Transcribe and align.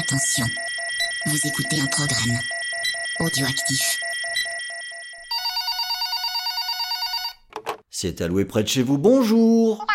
Attention, 0.00 0.46
vous 1.26 1.46
écoutez 1.46 1.78
un 1.78 1.86
programme 1.88 2.38
audioactif. 3.18 4.00
C'est 7.90 8.22
alloué 8.22 8.46
près 8.46 8.62
de 8.62 8.68
chez 8.68 8.82
vous. 8.82 8.96
Bonjour. 8.96 9.86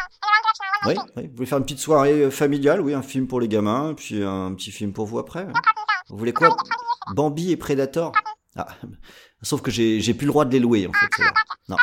Oui, 0.85 0.93
oui, 1.15 1.27
vous 1.27 1.35
voulez 1.37 1.47
faire 1.47 1.57
une 1.57 1.63
petite 1.63 1.79
soirée 1.79 2.21
euh, 2.21 2.29
familiale, 2.29 2.81
oui, 2.81 2.93
un 2.93 3.01
film 3.01 3.25
pour 3.25 3.39
les 3.39 3.47
gamins, 3.47 3.95
puis 3.95 4.23
un 4.23 4.53
petit 4.53 4.71
film 4.71 4.93
pour 4.93 5.07
vous 5.07 5.17
après. 5.17 5.47
Vous 6.09 6.17
voulez 6.17 6.33
quoi? 6.33 6.55
Bambi 7.15 7.51
et 7.51 7.57
Predator? 7.57 8.11
Ah, 8.55 8.67
sauf 9.41 9.63
que 9.63 9.71
j'ai 9.71 10.13
plus 10.13 10.27
le 10.27 10.31
droit 10.31 10.45
de 10.45 10.51
les 10.51 10.59
louer 10.59 10.85
en 10.85 10.93
fait. 10.93 11.23
Non, 11.67 11.77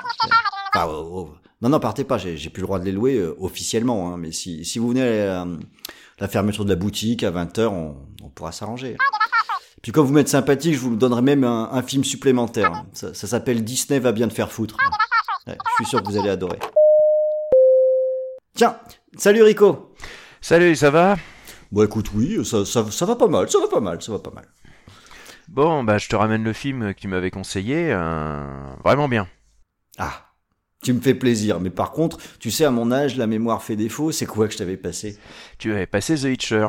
enfin, 0.72 0.86
oh, 0.88 1.10
oh. 1.12 1.36
Non, 1.62 1.68
non, 1.70 1.80
partez 1.80 2.04
pas, 2.04 2.18
j'ai 2.18 2.50
plus 2.50 2.60
le 2.60 2.66
droit 2.66 2.78
de 2.78 2.84
les 2.84 2.92
louer 2.92 3.16
euh, 3.16 3.34
officiellement. 3.38 4.12
Hein, 4.12 4.16
mais 4.18 4.32
si 4.32 4.64
si 4.64 4.78
vous 4.78 4.88
venez 4.88 5.02
à 5.02 5.26
la, 5.44 5.46
la 6.18 6.28
fermeture 6.28 6.64
de 6.64 6.70
la 6.70 6.76
boutique 6.76 7.22
à 7.22 7.30
20h, 7.30 7.66
on, 7.68 7.96
on 8.22 8.28
pourra 8.28 8.52
s'arranger. 8.52 8.96
Puis 9.82 9.90
comme 9.92 10.06
vous 10.06 10.12
m'êtes 10.12 10.28
sympathique, 10.28 10.74
je 10.74 10.78
vous 10.80 10.94
donnerai 10.94 11.22
même 11.22 11.44
un, 11.44 11.70
un 11.72 11.82
film 11.82 12.04
supplémentaire. 12.04 12.72
hein. 12.72 12.86
Ça, 12.92 13.14
ça 13.14 13.26
s'appelle 13.26 13.64
Disney 13.64 13.98
va 13.98 14.12
bien 14.12 14.28
te 14.28 14.34
faire 14.34 14.50
foutre. 14.52 14.76
Ouais, 15.46 15.56
je 15.56 15.74
suis 15.84 15.86
sûr 15.86 16.02
que 16.02 16.08
vous 16.08 16.16
allez 16.18 16.28
adorer. 16.28 16.58
Tiens, 18.54 18.76
salut 19.16 19.42
Rico. 19.42 19.94
Salut, 20.40 20.76
ça 20.76 20.90
va? 20.90 21.16
Bon 21.70 21.84
écoute, 21.84 22.10
oui, 22.14 22.44
ça, 22.44 22.64
ça, 22.64 22.84
ça 22.90 23.06
va 23.06 23.16
pas 23.16 23.28
mal, 23.28 23.48
ça 23.50 23.58
va 23.58 23.66
pas 23.68 23.80
mal, 23.80 24.02
ça 24.02 24.12
va 24.12 24.18
pas 24.18 24.30
mal. 24.30 24.46
Bon, 25.48 25.82
bah 25.84 25.98
je 25.98 26.08
te 26.08 26.14
ramène 26.16 26.44
le 26.44 26.52
film 26.52 26.92
que 26.94 27.00
tu 27.00 27.08
m'avais 27.08 27.30
conseillé, 27.30 27.92
euh, 27.92 28.74
vraiment 28.84 29.08
bien. 29.08 29.26
Ah, 29.98 30.26
tu 30.82 30.92
me 30.92 31.00
fais 31.00 31.14
plaisir, 31.14 31.60
mais 31.60 31.70
par 31.70 31.92
contre, 31.92 32.18
tu 32.38 32.50
sais, 32.50 32.64
à 32.64 32.70
mon 32.70 32.90
âge, 32.92 33.16
la 33.16 33.26
mémoire 33.26 33.62
fait 33.62 33.76
défaut, 33.76 34.12
c'est 34.12 34.26
quoi 34.26 34.46
que 34.48 34.52
je 34.52 34.58
t'avais 34.58 34.76
passé? 34.76 35.16
Tu 35.58 35.72
avais 35.72 35.86
passé 35.86 36.16
The 36.16 36.24
Hitcher. 36.24 36.66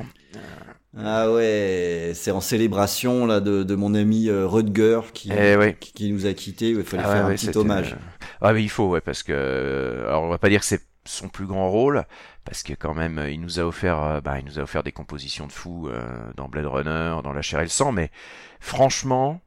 Ah 0.95 1.31
ouais, 1.31 2.11
c'est 2.13 2.29
en 2.29 2.39
célébration 2.41 3.25
là 3.25 3.39
de, 3.39 3.63
de 3.63 3.75
mon 3.75 3.95
ami 3.95 4.29
euh, 4.29 4.45
Rutger 4.45 4.99
qui, 5.11 5.31
Eh 5.35 5.55
ouais. 5.55 5.75
qui, 5.79 5.91
qui 5.91 6.11
nous 6.11 6.27
a 6.27 6.33
quittés, 6.33 6.69
il 6.69 6.83
fallait 6.83 7.01
Ah 7.03 7.07
faire 7.07 7.15
ouais, 7.15 7.21
un 7.21 7.27
ouais, 7.29 7.35
petit 7.35 7.57
hommage. 7.57 7.95
Ah 8.41 8.53
mais 8.53 8.61
il 8.63 8.69
faut, 8.69 8.89
ouais, 8.89 9.01
parce 9.01 9.23
que... 9.23 9.33
euh, 9.35 10.07
Alors 10.07 10.21
on 10.23 10.29
va 10.29 10.37
pas 10.37 10.49
dire 10.49 10.59
que 10.59 10.65
c'est 10.67 10.81
son 11.05 11.29
plus 11.29 11.47
grand 11.47 11.69
rôle, 11.71 12.05
parce 12.45 12.61
que 12.63 12.73
quand 12.73 12.93
même, 12.93 13.17
euh, 13.17 13.31
il 13.31 13.41
nous 13.41 13.59
a 13.59 13.63
offert, 13.63 14.01
euh, 14.03 14.21
bah, 14.21 14.37
il 14.39 14.45
nous 14.45 14.59
a 14.59 14.61
offert 14.61 14.83
des 14.83 14.91
compositions 14.91 15.47
de 15.47 15.51
fou 15.51 15.89
euh, 15.89 16.01
dans 16.37 16.47
Blade 16.47 16.67
Runner, 16.67 17.15
dans 17.23 17.33
La 17.33 17.41
chair 17.41 17.59
et 17.59 17.63
le 17.63 17.69
sang, 17.69 17.91
mais 17.91 18.11
franchement, 18.59 19.41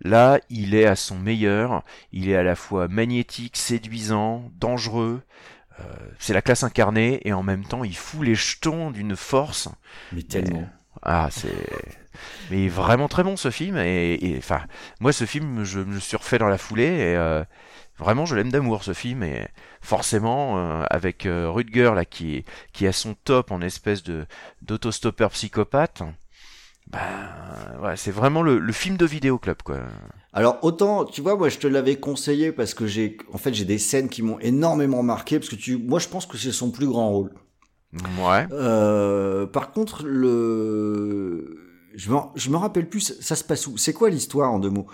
là, 0.00 0.40
il 0.50 0.74
est 0.74 0.86
à 0.86 0.96
son 0.96 1.16
meilleur. 1.18 1.82
Il 2.12 2.28
est 2.28 2.36
à 2.36 2.42
la 2.42 2.56
fois 2.56 2.88
magnétique, 2.88 3.56
séduisant, 3.56 4.50
dangereux. 4.58 5.22
euh, 5.80 5.84
c'est 6.18 6.32
la 6.34 6.42
classe 6.42 6.62
incarnée, 6.64 7.20
et 7.24 7.32
en 7.32 7.42
même 7.42 7.64
temps, 7.64 7.84
il 7.84 7.96
fout 7.96 8.24
les 8.24 8.34
jetons 8.34 8.90
d'une 8.90 9.16
force. 9.16 9.68
Mais 10.12 10.22
tellement. 10.22 10.68
Ah, 11.02 11.28
c'est. 11.30 11.52
Mais 12.50 12.68
vraiment 12.68 13.08
très 13.08 13.22
bon 13.22 13.36
ce 13.36 13.50
film. 13.50 13.76
Et, 13.78 14.34
enfin, 14.38 14.62
moi, 15.00 15.12
ce 15.12 15.24
film, 15.26 15.64
je 15.64 15.80
me 15.80 16.00
suis 16.00 16.16
refait 16.16 16.38
dans 16.38 16.48
la 16.48 16.58
foulée. 16.58 16.84
Et 16.84 17.16
euh, 17.16 17.44
vraiment, 17.98 18.24
je 18.26 18.34
l'aime 18.34 18.50
d'amour 18.50 18.84
ce 18.84 18.94
film. 18.94 19.22
Et 19.22 19.46
forcément, 19.82 20.58
euh, 20.58 20.84
avec 20.90 21.28
Rutger 21.28 21.92
là, 21.94 22.04
qui 22.04 22.36
est 22.36 22.44
qui 22.72 22.86
à 22.86 22.92
son 22.92 23.14
top 23.14 23.50
en 23.52 23.60
espèce 23.60 24.02
de 24.02 24.26
d'autostoppeur 24.62 25.30
psychopathe. 25.30 26.02
Ben, 26.92 27.00
ouais, 27.82 27.96
c'est 27.96 28.10
vraiment 28.12 28.42
le, 28.42 28.58
le 28.58 28.72
film 28.72 28.96
de 28.96 29.06
vidéoclub 29.06 29.62
quoi. 29.62 29.80
Alors 30.32 30.58
autant, 30.62 31.04
tu 31.04 31.20
vois, 31.20 31.36
moi 31.36 31.48
je 31.48 31.58
te 31.58 31.66
l'avais 31.66 31.96
conseillé 31.96 32.52
parce 32.52 32.74
que 32.74 32.86
j'ai, 32.86 33.16
en 33.32 33.38
fait, 33.38 33.54
j'ai 33.54 33.64
des 33.64 33.78
scènes 33.78 34.08
qui 34.08 34.22
m'ont 34.22 34.38
énormément 34.38 35.02
marqué 35.02 35.38
parce 35.38 35.48
que 35.48 35.56
tu, 35.56 35.78
moi 35.78 35.98
je 35.98 36.08
pense 36.08 36.26
que 36.26 36.36
c'est 36.36 36.52
son 36.52 36.70
plus 36.70 36.86
grand 36.86 37.10
rôle. 37.10 37.32
Ouais. 38.20 38.46
Euh, 38.52 39.46
par 39.46 39.72
contre, 39.72 40.04
le, 40.04 41.58
je 41.94 42.10
me, 42.10 42.18
je 42.34 42.50
me 42.50 42.56
rappelle 42.56 42.88
plus, 42.88 43.18
ça 43.20 43.34
se 43.34 43.44
passe 43.44 43.66
où? 43.66 43.76
C'est 43.78 43.92
quoi 43.94 44.10
l'histoire 44.10 44.52
en 44.52 44.58
deux 44.58 44.70
mots? 44.70 44.86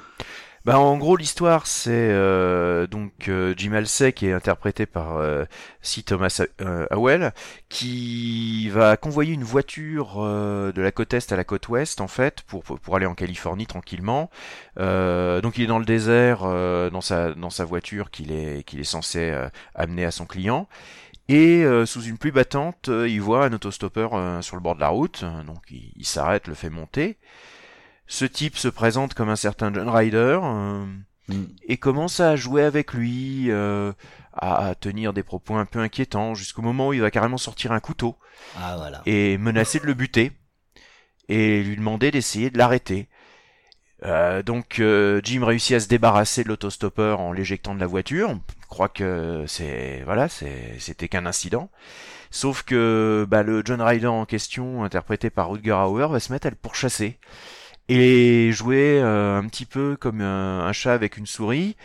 Bah 0.65 0.79
en 0.79 0.97
gros 0.97 1.17
l'histoire 1.17 1.67
c'est 1.67 1.91
euh, 1.91 2.87
donc 2.87 3.29
euh, 3.29 3.53
Jim 3.57 3.73
Halsey 3.73 4.13
qui 4.13 4.27
est 4.27 4.33
interprété 4.33 4.87
par 4.87 5.17
euh, 5.17 5.45
C. 5.81 6.05
Thomas 6.05 6.41
euh, 6.61 6.87
Howell 6.93 7.33
qui 7.69 8.69
va 8.69 8.97
convoyer 8.97 9.33
une 9.33 9.43
voiture 9.43 10.21
de 10.23 10.81
la 10.81 10.93
côte 10.93 11.15
est 11.15 11.33
à 11.33 11.37
la 11.37 11.43
côte 11.43 11.69
ouest 11.69 12.01
en 12.01 12.07
fait 12.07 12.43
pour 12.43 12.63
pour, 12.63 12.95
aller 12.95 13.07
en 13.07 13.15
Californie 13.17 13.67
tranquillement. 13.67 14.31
Donc 14.77 15.59
il 15.59 15.65
est 15.65 15.67
dans 15.67 15.81
le 15.81 15.85
désert 15.85 16.43
dans 16.45 17.01
sa 17.01 17.35
dans 17.35 17.51
sa 17.51 17.65
voiture 17.65 18.13
qu'il 18.13 18.31
est 18.31 18.63
qu'il 18.63 18.79
est 18.79 18.85
censé 18.85 19.35
amener 19.75 20.05
à 20.05 20.13
son 20.13 20.27
client. 20.27 20.69
Et 21.29 21.65
sous 21.87 22.03
une 22.03 22.19
pluie 22.19 22.31
battante, 22.31 22.89
il 22.89 23.21
voit 23.21 23.47
un 23.47 23.53
autostoppeur 23.53 24.15
euh, 24.15 24.43
sur 24.43 24.57
le 24.57 24.63
bord 24.63 24.75
de 24.75 24.81
la 24.81 24.89
route, 24.89 25.25
donc 25.47 25.63
il 25.71 26.05
s'arrête, 26.05 26.47
le 26.47 26.55
fait 26.55 26.71
monter. 26.71 27.17
Ce 28.13 28.27
type 28.27 28.59
se 28.59 28.69
présente 28.69 29.15
comme 29.15 29.31
un 29.31 29.37
certain 29.37 29.73
John 29.73 29.89
Ryder 29.89 30.39
euh, 30.43 30.85
Hmm. 31.29 31.45
et 31.69 31.77
commence 31.77 32.19
à 32.19 32.35
jouer 32.35 32.63
avec 32.65 32.95
lui, 32.95 33.47
euh, 33.49 33.93
à, 34.33 34.67
à 34.67 34.75
tenir 34.75 35.13
des 35.13 35.23
propos 35.23 35.55
un 35.55 35.65
peu 35.65 35.79
inquiétants, 35.79 36.35
jusqu'au 36.35 36.63
moment 36.63 36.89
où 36.89 36.93
il 36.93 37.01
va 37.01 37.13
carrément 37.13 37.39
sortir 37.39 37.71
un 37.71 37.79
couteau 37.79 38.17
Ah 38.57 38.75
voilà. 38.77 39.03
et 39.07 39.39
menacer 39.39 39.79
de 39.79 39.87
le 39.87 39.95
buter 39.95 40.33
et 41.29 41.63
lui 41.63 41.77
demander 41.77 42.11
d'essayer 42.11 42.51
de 42.51 42.59
l'arrêter. 42.59 43.09
Euh, 44.05 44.43
donc 44.43 44.81
euh, 44.81 45.21
Jim 45.23 45.45
réussit 45.45 45.77
à 45.77 45.81
se 45.81 45.87
débarrasser 45.87 46.43
de 46.43 46.49
l'autostoppeur 46.49 47.21
en 47.21 47.33
l'éjectant 47.33 47.75
de 47.75 47.81
la 47.81 47.87
voiture. 47.87 48.31
On 48.31 48.41
croit 48.69 48.89
que 48.89 49.45
c'est 49.47 50.03
voilà, 50.05 50.29
c'était 50.29 51.07
qu'un 51.09 51.25
incident. 51.25 51.71
Sauf 52.33 52.65
que 52.65 53.25
bah, 53.31 53.45
le 53.45 53.63
John 53.65 53.81
Ryder 53.81 54.09
en 54.09 54.27
question, 54.27 54.83
interprété 54.83 55.31
par 55.31 55.51
Rutger 55.51 55.71
Hauer, 55.71 56.09
va 56.11 56.19
se 56.19 56.33
mettre 56.33 56.49
à 56.49 56.51
le 56.51 56.57
pourchasser 56.57 57.21
et 57.93 58.53
jouer 58.53 58.99
euh, 59.01 59.39
un 59.39 59.47
petit 59.49 59.67
peu 59.67 59.97
comme 59.97 60.21
un, 60.21 60.61
un 60.61 60.73
chat 60.73 60.93
avec 60.95 61.17
une 61.17 61.27
souris, 61.27 61.77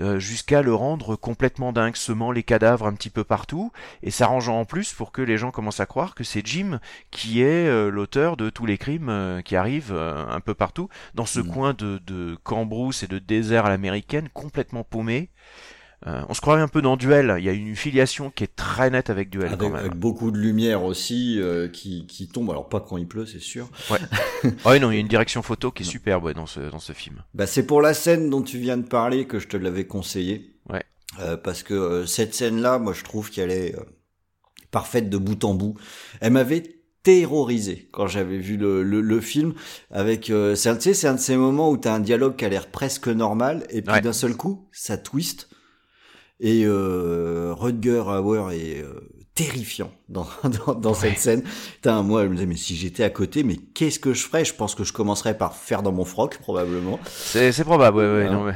euh, 0.00 0.18
jusqu'à 0.18 0.60
le 0.62 0.74
rendre 0.74 1.14
complètement 1.16 1.72
dingue, 1.72 1.94
semant 1.96 2.32
les 2.32 2.42
cadavres 2.42 2.86
un 2.86 2.94
petit 2.94 3.10
peu 3.10 3.22
partout, 3.24 3.70
et 4.02 4.10
s'arrangeant 4.10 4.58
en 4.60 4.64
plus 4.64 4.92
pour 4.92 5.12
que 5.12 5.22
les 5.22 5.38
gens 5.38 5.52
commencent 5.52 5.80
à 5.80 5.86
croire 5.86 6.14
que 6.14 6.24
c'est 6.24 6.44
Jim 6.44 6.80
qui 7.10 7.42
est 7.42 7.68
euh, 7.68 7.90
l'auteur 7.90 8.36
de 8.36 8.50
tous 8.50 8.66
les 8.66 8.76
crimes 8.78 9.08
euh, 9.08 9.40
qui 9.42 9.54
arrivent 9.56 9.92
euh, 9.92 10.26
un 10.28 10.40
peu 10.40 10.54
partout, 10.54 10.88
dans 11.14 11.26
ce 11.26 11.40
Mm. 11.40 11.46
coin 11.46 11.74
de, 11.74 12.00
de 12.06 12.36
cambrousse 12.42 13.02
et 13.02 13.06
de 13.06 13.18
désert 13.18 13.66
à 13.66 13.68
l'américaine, 13.68 14.28
complètement 14.32 14.82
paumé. 14.84 15.30
Euh, 16.06 16.22
on 16.28 16.34
se 16.34 16.40
croirait 16.42 16.60
un 16.60 16.68
peu 16.68 16.82
dans 16.82 16.96
Duel, 16.98 17.34
il 17.38 17.44
y 17.44 17.48
a 17.48 17.52
une 17.52 17.74
filiation 17.74 18.30
qui 18.30 18.44
est 18.44 18.54
très 18.54 18.90
nette 18.90 19.08
avec 19.08 19.30
Duel 19.30 19.46
Avec, 19.46 19.58
quand 19.58 19.70
même. 19.70 19.76
avec 19.76 19.94
beaucoup 19.94 20.30
de 20.30 20.36
lumière 20.38 20.84
aussi 20.84 21.40
euh, 21.40 21.66
qui, 21.68 22.06
qui 22.06 22.28
tombe, 22.28 22.50
alors 22.50 22.68
pas 22.68 22.80
quand 22.80 22.98
il 22.98 23.06
pleut, 23.08 23.24
c'est 23.26 23.40
sûr. 23.40 23.68
Ah 24.64 24.70
ouais, 24.70 24.78
non, 24.78 24.90
il 24.90 24.94
y 24.94 24.98
a 24.98 25.00
une 25.00 25.08
direction 25.08 25.40
photo 25.42 25.70
qui 25.70 25.82
est 25.82 25.86
superbe 25.86 26.24
ouais, 26.24 26.34
dans, 26.34 26.44
ce, 26.44 26.60
dans 26.60 26.78
ce 26.78 26.92
film. 26.92 27.22
Bah, 27.32 27.46
c'est 27.46 27.64
pour 27.66 27.80
la 27.80 27.94
scène 27.94 28.28
dont 28.28 28.42
tu 28.42 28.58
viens 28.58 28.76
de 28.76 28.86
parler 28.86 29.26
que 29.26 29.38
je 29.38 29.48
te 29.48 29.56
l'avais 29.56 29.86
conseillé. 29.86 30.54
Ouais. 30.68 30.82
Euh, 31.20 31.38
parce 31.38 31.62
que 31.62 31.72
euh, 31.72 32.06
cette 32.06 32.34
scène-là, 32.34 32.78
moi, 32.78 32.92
je 32.92 33.02
trouve 33.04 33.30
qu'elle 33.30 33.50
est 33.50 33.74
euh, 33.74 33.80
parfaite 34.70 35.08
de 35.08 35.16
bout 35.16 35.42
en 35.44 35.54
bout. 35.54 35.74
Elle 36.20 36.32
m'avait 36.34 36.62
terrorisé 37.02 37.88
quand 37.92 38.06
j'avais 38.06 38.38
vu 38.38 38.56
le, 38.58 38.82
le, 38.82 39.00
le 39.00 39.20
film. 39.20 39.54
Avec, 39.90 40.28
euh, 40.30 40.54
c'est 40.54 40.68
un, 40.68 40.76
tu 40.76 40.92
sais, 40.92 41.06
un 41.06 41.14
de 41.14 41.18
ces 41.20 41.36
moments 41.36 41.70
où 41.70 41.76
t'as 41.76 41.94
un 41.94 42.00
dialogue 42.00 42.36
qui 42.36 42.44
a 42.44 42.48
l'air 42.48 42.66
presque 42.66 43.08
normal 43.08 43.66
et 43.70 43.80
puis 43.82 43.92
Ouais. 43.94 44.00
d'un 44.00 44.12
seul 44.12 44.36
coup, 44.36 44.68
ça 44.72 44.96
twist. 44.98 45.48
Et 46.40 46.62
euh, 46.64 47.54
Rutger 47.56 48.00
Hauer 48.06 48.52
est 48.52 48.82
euh, 48.82 49.08
terrifiant 49.34 49.92
dans, 50.08 50.26
dans, 50.66 50.74
dans 50.74 50.94
cette 50.94 51.18
scène. 51.18 51.42
Putain, 51.76 52.02
moi, 52.02 52.24
je 52.24 52.28
me 52.28 52.34
disais, 52.34 52.46
mais 52.46 52.56
si 52.56 52.76
j'étais 52.76 53.04
à 53.04 53.10
côté, 53.10 53.42
mais 53.44 53.56
qu'est-ce 53.56 53.98
que 54.00 54.12
je 54.14 54.22
ferais? 54.24 54.44
Je 54.44 54.54
pense 54.54 54.74
que 54.74 54.84
je 54.84 54.92
commencerais 54.92 55.36
par 55.38 55.54
faire 55.56 55.82
dans 55.82 55.92
mon 55.92 56.04
froc, 56.04 56.38
probablement. 56.38 56.98
C'est 57.06 57.64
probable, 57.64 57.98
ouais, 57.98 58.12
ouais, 58.24 58.30
non, 58.30 58.44
ouais. 58.44 58.54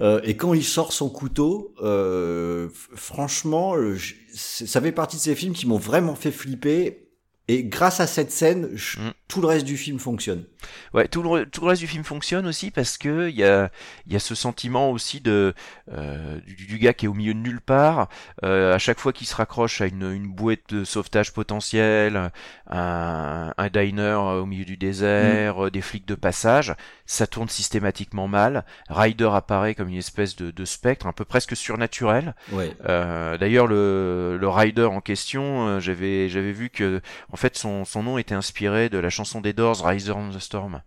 Euh, 0.00 0.20
et 0.24 0.34
quand 0.36 0.54
il 0.54 0.64
sort 0.64 0.92
son 0.94 1.10
couteau, 1.10 1.74
euh, 1.82 2.68
franchement, 2.94 3.74
euh, 3.76 3.94
je- 3.96 4.14
ça 4.34 4.80
fait 4.80 4.92
partie 4.92 5.16
de 5.16 5.20
ces 5.22 5.34
films 5.34 5.52
qui 5.52 5.66
m'ont 5.66 5.76
vraiment 5.78 6.14
fait 6.14 6.30
flipper. 6.30 7.06
Et 7.48 7.64
grâce 7.64 8.00
à 8.00 8.06
cette 8.06 8.30
scène, 8.30 8.70
je- 8.74 8.98
Mm. 8.98 9.12
Tout 9.30 9.40
le 9.40 9.46
reste 9.46 9.64
du 9.64 9.76
film 9.76 10.00
fonctionne. 10.00 10.44
Ouais, 10.92 11.06
tout 11.06 11.22
le, 11.22 11.46
tout 11.46 11.60
le 11.62 11.68
reste 11.68 11.80
du 11.80 11.86
film 11.86 12.02
fonctionne 12.02 12.46
aussi 12.48 12.72
parce 12.72 12.98
que 12.98 13.28
il 13.28 13.36
y 13.36 13.44
a, 13.44 13.70
y 14.08 14.16
a 14.16 14.18
ce 14.18 14.34
sentiment 14.34 14.90
aussi 14.90 15.20
de 15.20 15.54
euh, 15.92 16.40
du, 16.40 16.66
du 16.66 16.78
gars 16.78 16.92
qui 16.92 17.06
est 17.06 17.08
au 17.08 17.14
milieu 17.14 17.32
de 17.32 17.38
nulle 17.38 17.60
part. 17.60 18.08
Euh, 18.44 18.74
à 18.74 18.78
chaque 18.78 18.98
fois 18.98 19.12
qu'il 19.12 19.28
se 19.28 19.36
raccroche 19.36 19.80
à 19.80 19.86
une, 19.86 20.02
une 20.12 20.26
bouée 20.26 20.58
de 20.68 20.82
sauvetage 20.82 21.32
potentiel, 21.32 22.32
un, 22.68 23.54
un 23.56 23.68
diner 23.68 24.02
euh, 24.18 24.40
au 24.40 24.46
milieu 24.46 24.64
du 24.64 24.76
désert, 24.76 25.66
euh, 25.66 25.70
des 25.70 25.80
flics 25.80 26.06
de 26.08 26.16
passage, 26.16 26.74
ça 27.06 27.28
tourne 27.28 27.48
systématiquement 27.48 28.26
mal. 28.26 28.64
Ryder 28.88 29.30
apparaît 29.32 29.76
comme 29.76 29.88
une 29.90 29.96
espèce 29.96 30.34
de, 30.34 30.50
de 30.50 30.64
spectre, 30.64 31.06
un 31.06 31.12
peu 31.12 31.24
presque 31.24 31.56
surnaturel. 31.56 32.34
Ouais. 32.50 32.74
Euh, 32.88 33.38
D'ailleurs, 33.38 33.68
le, 33.68 34.36
le 34.40 34.48
rider 34.48 34.82
en 34.84 35.00
question, 35.00 35.78
j'avais 35.78 36.28
j'avais 36.28 36.52
vu 36.52 36.68
que 36.68 37.00
en 37.32 37.36
fait 37.36 37.56
son, 37.56 37.84
son 37.84 38.02
nom 38.02 38.18
était 38.18 38.34
inspiré 38.34 38.88
de 38.88 38.98
la 38.98 39.08
chanson 39.08 39.19
des 39.42 39.52
Doors, 39.52 39.84
Riser 39.84 40.12
on 40.12 40.30
the 40.30 40.38
Storm, 40.38 40.82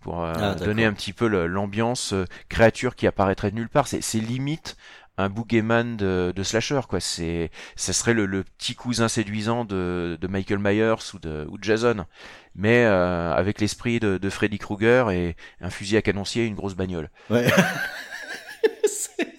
pour 0.00 0.22
euh, 0.24 0.32
Ah, 0.36 0.54
donner 0.54 0.84
un 0.84 0.92
petit 0.92 1.12
peu 1.12 1.26
l'ambiance 1.46 2.12
euh, 2.12 2.24
créature 2.48 2.94
qui 2.94 3.06
apparaîtrait 3.06 3.50
de 3.50 3.56
nulle 3.56 3.68
part. 3.68 3.86
C'est 3.88 4.02
c'est 4.02 4.18
limite 4.18 4.76
un 5.18 5.28
boogeyman 5.28 5.96
de, 5.96 6.32
de 6.34 6.42
slasher 6.42 6.80
quoi. 6.88 7.00
C'est, 7.00 7.50
ça 7.76 7.92
serait 7.92 8.14
le, 8.14 8.26
le, 8.26 8.44
petit 8.44 8.74
cousin 8.74 9.08
séduisant 9.08 9.64
de, 9.64 10.16
de 10.20 10.26
Michael 10.26 10.58
Myers 10.58 11.14
ou 11.14 11.18
de, 11.18 11.46
ou 11.50 11.58
de 11.58 11.64
Jason, 11.64 12.06
mais 12.54 12.84
euh, 12.84 13.32
avec 13.34 13.60
l'esprit 13.60 14.00
de, 14.00 14.18
de 14.18 14.30
Freddy 14.30 14.58
Krueger 14.58 15.10
et 15.10 15.36
un 15.60 15.70
fusil 15.70 15.96
à 15.96 16.02
canoncier 16.02 16.44
et 16.44 16.46
une 16.46 16.54
grosse 16.54 16.74
bagnole. 16.74 17.10
Ouais. 17.30 17.46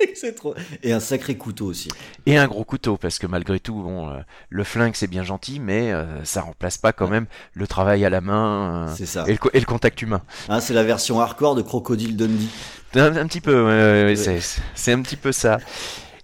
c'est 0.15 0.33
trop. 0.35 0.55
Et 0.83 0.91
un 0.93 0.99
sacré 0.99 1.35
couteau 1.37 1.65
aussi. 1.67 1.89
Et 2.25 2.37
un 2.37 2.47
gros 2.47 2.63
couteau, 2.63 2.97
parce 2.97 3.19
que 3.19 3.27
malgré 3.27 3.59
tout, 3.59 3.75
bon, 3.81 4.09
euh, 4.09 4.19
le 4.49 4.63
flingue 4.63 4.95
c'est 4.95 5.07
bien 5.07 5.23
gentil, 5.23 5.59
mais 5.59 5.91
euh, 5.91 6.23
ça 6.23 6.41
remplace 6.41 6.77
pas 6.77 6.93
quand 6.93 7.07
même 7.07 7.25
le 7.53 7.67
travail 7.67 8.05
à 8.05 8.09
la 8.09 8.21
main 8.21 8.93
C'est 8.95 9.05
ça. 9.05 9.25
et, 9.27 9.31
le, 9.31 9.37
co- 9.37 9.49
et 9.53 9.59
le 9.59 9.65
contact 9.65 10.01
humain. 10.01 10.21
Hein, 10.49 10.59
c'est 10.59 10.73
la 10.73 10.83
version 10.83 11.19
hardcore 11.19 11.55
de 11.55 11.61
Crocodile 11.61 12.15
Dundee. 12.17 12.49
Un, 12.95 13.15
un 13.15 13.27
petit 13.27 13.41
peu, 13.41 13.65
ouais, 14.05 14.15
c'est, 14.15 14.39
c'est 14.75 14.91
un 14.91 15.01
petit 15.01 15.15
peu 15.17 15.31
ça. 15.31 15.57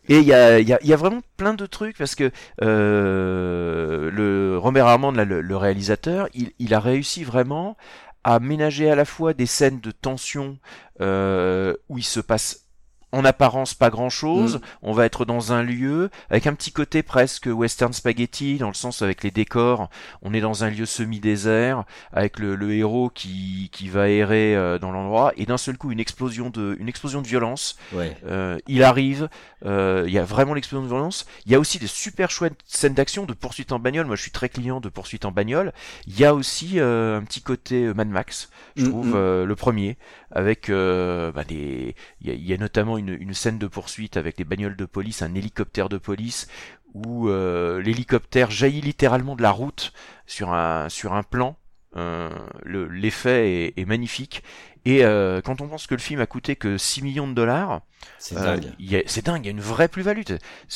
Et 0.08 0.18
il 0.20 0.24
y 0.26 0.34
a, 0.34 0.60
y, 0.60 0.74
a, 0.74 0.80
y 0.84 0.94
a 0.94 0.96
vraiment 0.96 1.22
plein 1.38 1.54
de 1.54 1.66
trucs 1.68 1.98
parce 1.98 2.16
que 2.16 2.32
euh, 2.64 4.10
le 4.12 4.58
Robert 4.58 4.88
Armand, 4.88 5.12
là, 5.12 5.26
le, 5.26 5.42
le 5.42 5.58
réalisateur, 5.58 6.28
il, 6.34 6.52
il 6.60 6.74
a 6.74 6.80
réussi 6.80 7.24
vraiment 7.24 7.78
à 8.24 8.40
ménager 8.40 8.90
à 8.90 8.96
la 8.96 9.06
fois 9.06 9.34
des 9.34 9.46
scènes 9.46 9.80
de 9.80 9.92
tension 9.92 10.58
euh, 11.02 11.74
où 11.90 11.98
il 11.98 12.04
se 12.04 12.20
passe 12.20 12.66
en 13.12 13.26
apparence 13.26 13.74
pas 13.74 13.90
grand 13.90 14.10
chose. 14.10 14.56
Mm. 14.56 14.62
On 14.84 14.92
va 14.94 15.06
être 15.06 15.26
dans 15.26 15.54
un 15.54 15.64
lieu 15.64 16.10
avec 16.30 16.48
un 16.48 16.54
petit 16.54 16.72
côté 16.72 17.04
presque 17.04 17.48
western 17.48 17.94
spaghetti 17.94 18.58
dans 18.58 18.68
le 18.68 18.74
sens 18.74 19.02
avec 19.02 19.24
les 19.24 19.32
décors. 19.32 19.90
On 20.22 20.34
est 20.34 20.42
dans 20.42 20.64
un 20.64 20.70
lieu 20.70 20.86
semi-désert 20.86 21.86
avec 22.12 22.40
le, 22.40 22.56
le 22.56 22.74
héros 22.74 23.10
qui, 23.10 23.70
qui 23.72 23.90
va 23.90 24.10
errer 24.10 24.56
euh, 24.56 24.80
dans 24.80 24.92
l'endroit 24.92 25.34
et 25.38 25.46
d'un 25.46 25.58
seul 25.58 25.78
coup 25.78 25.92
une 25.92 26.00
explosion 26.00 26.50
de 26.50 26.76
une 26.80 26.90
explosion 26.90 27.22
de 27.22 27.28
violence. 27.28 27.78
Ouais. 27.94 28.16
Euh, 28.26 28.58
il 28.68 28.84
arrive, 28.84 29.30
euh, 29.66 30.04
il 30.08 30.14
y 30.14 30.20
a 30.20 30.24
vraiment 30.24 30.54
l'explosion 30.54 30.84
de 30.84 30.90
violence. 30.90 31.26
Il 31.46 31.52
y 31.52 31.56
a 31.56 31.60
aussi 31.60 31.80
des 31.80 31.88
super 31.88 32.30
chouettes 32.30 32.60
scènes 32.66 32.94
d'action 32.94 33.26
de 33.26 33.34
poursuite 33.34 33.72
en 33.72 33.80
bagnole. 33.80 34.08
Moi, 34.08 34.16
je 34.16 34.22
suis 34.22 34.32
très 34.32 34.50
client 34.50 34.80
de 34.80 34.90
poursuite 34.90 35.26
en 35.26 35.32
bagnole. 35.32 35.74
Il 36.08 36.20
y 36.20 36.26
a 36.26 36.34
aussi 36.34 36.80
euh, 36.80 37.18
un 37.18 37.24
petit 37.24 37.42
côté 37.42 37.86
euh, 37.86 37.94
Mad 37.94 38.10
Max, 38.10 38.50
je 38.76 38.86
Mm, 38.86 38.90
trouve, 38.90 39.08
mm. 39.08 39.14
euh, 39.16 39.46
le 39.46 39.56
premier, 39.56 39.98
avec 40.32 40.70
euh, 40.70 41.32
bah, 41.32 41.44
des. 41.44 41.96
Il 42.22 42.34
y, 42.34 42.54
a, 42.54 42.58
notamment 42.58 42.98
une, 42.98 43.34
scène 43.34 43.58
de 43.58 43.68
poursuite 43.68 44.18
avec 44.18 44.38
des 44.38 44.44
bagnoles 44.44 44.76
de 44.76 44.86
police, 44.86 45.22
un 45.22 45.34
hélicoptère 45.36 45.90
de 45.90 45.98
police 45.98 46.48
où 46.94 47.30
euh, 47.30 47.82
l'hélicoptère 47.82 48.50
jaillit 48.52 48.82
littéralement 48.82 49.36
de 49.36 49.44
la 49.44 49.52
route 49.52 49.94
sur 50.26 50.54
un 50.54 50.90
sur 50.90 51.14
un 51.14 51.24
plan. 51.24 51.58
Euh, 51.96 52.30
le- 52.64 52.88
L'effet 52.88 53.74
est, 53.76 53.80
est 53.80 53.86
magnifique. 53.86 54.44
Et 54.86 55.04
euh, 55.04 55.42
quand 55.42 55.62
on 55.62 55.68
pense 55.68 55.88
que 55.88 55.96
le 55.96 56.00
film 56.00 56.22
a 56.22 56.26
coûté 56.26 56.56
que 56.56 56.78
6 56.78 57.02
millions 57.02 57.28
de 57.28 57.34
dollars, 57.34 57.82
C'est 58.18 58.38
euh, 58.38 58.58
dingue. 58.58 58.72
il 58.80 58.92
y 58.92 58.96
a- 58.98 59.04
c'est 59.06 59.26
dingue, 59.26 59.44
il 59.44 59.48
y 59.48 59.50
a 59.50 59.52
une 59.52 59.62
vraie 59.62 59.88
plus-value. 59.88 60.22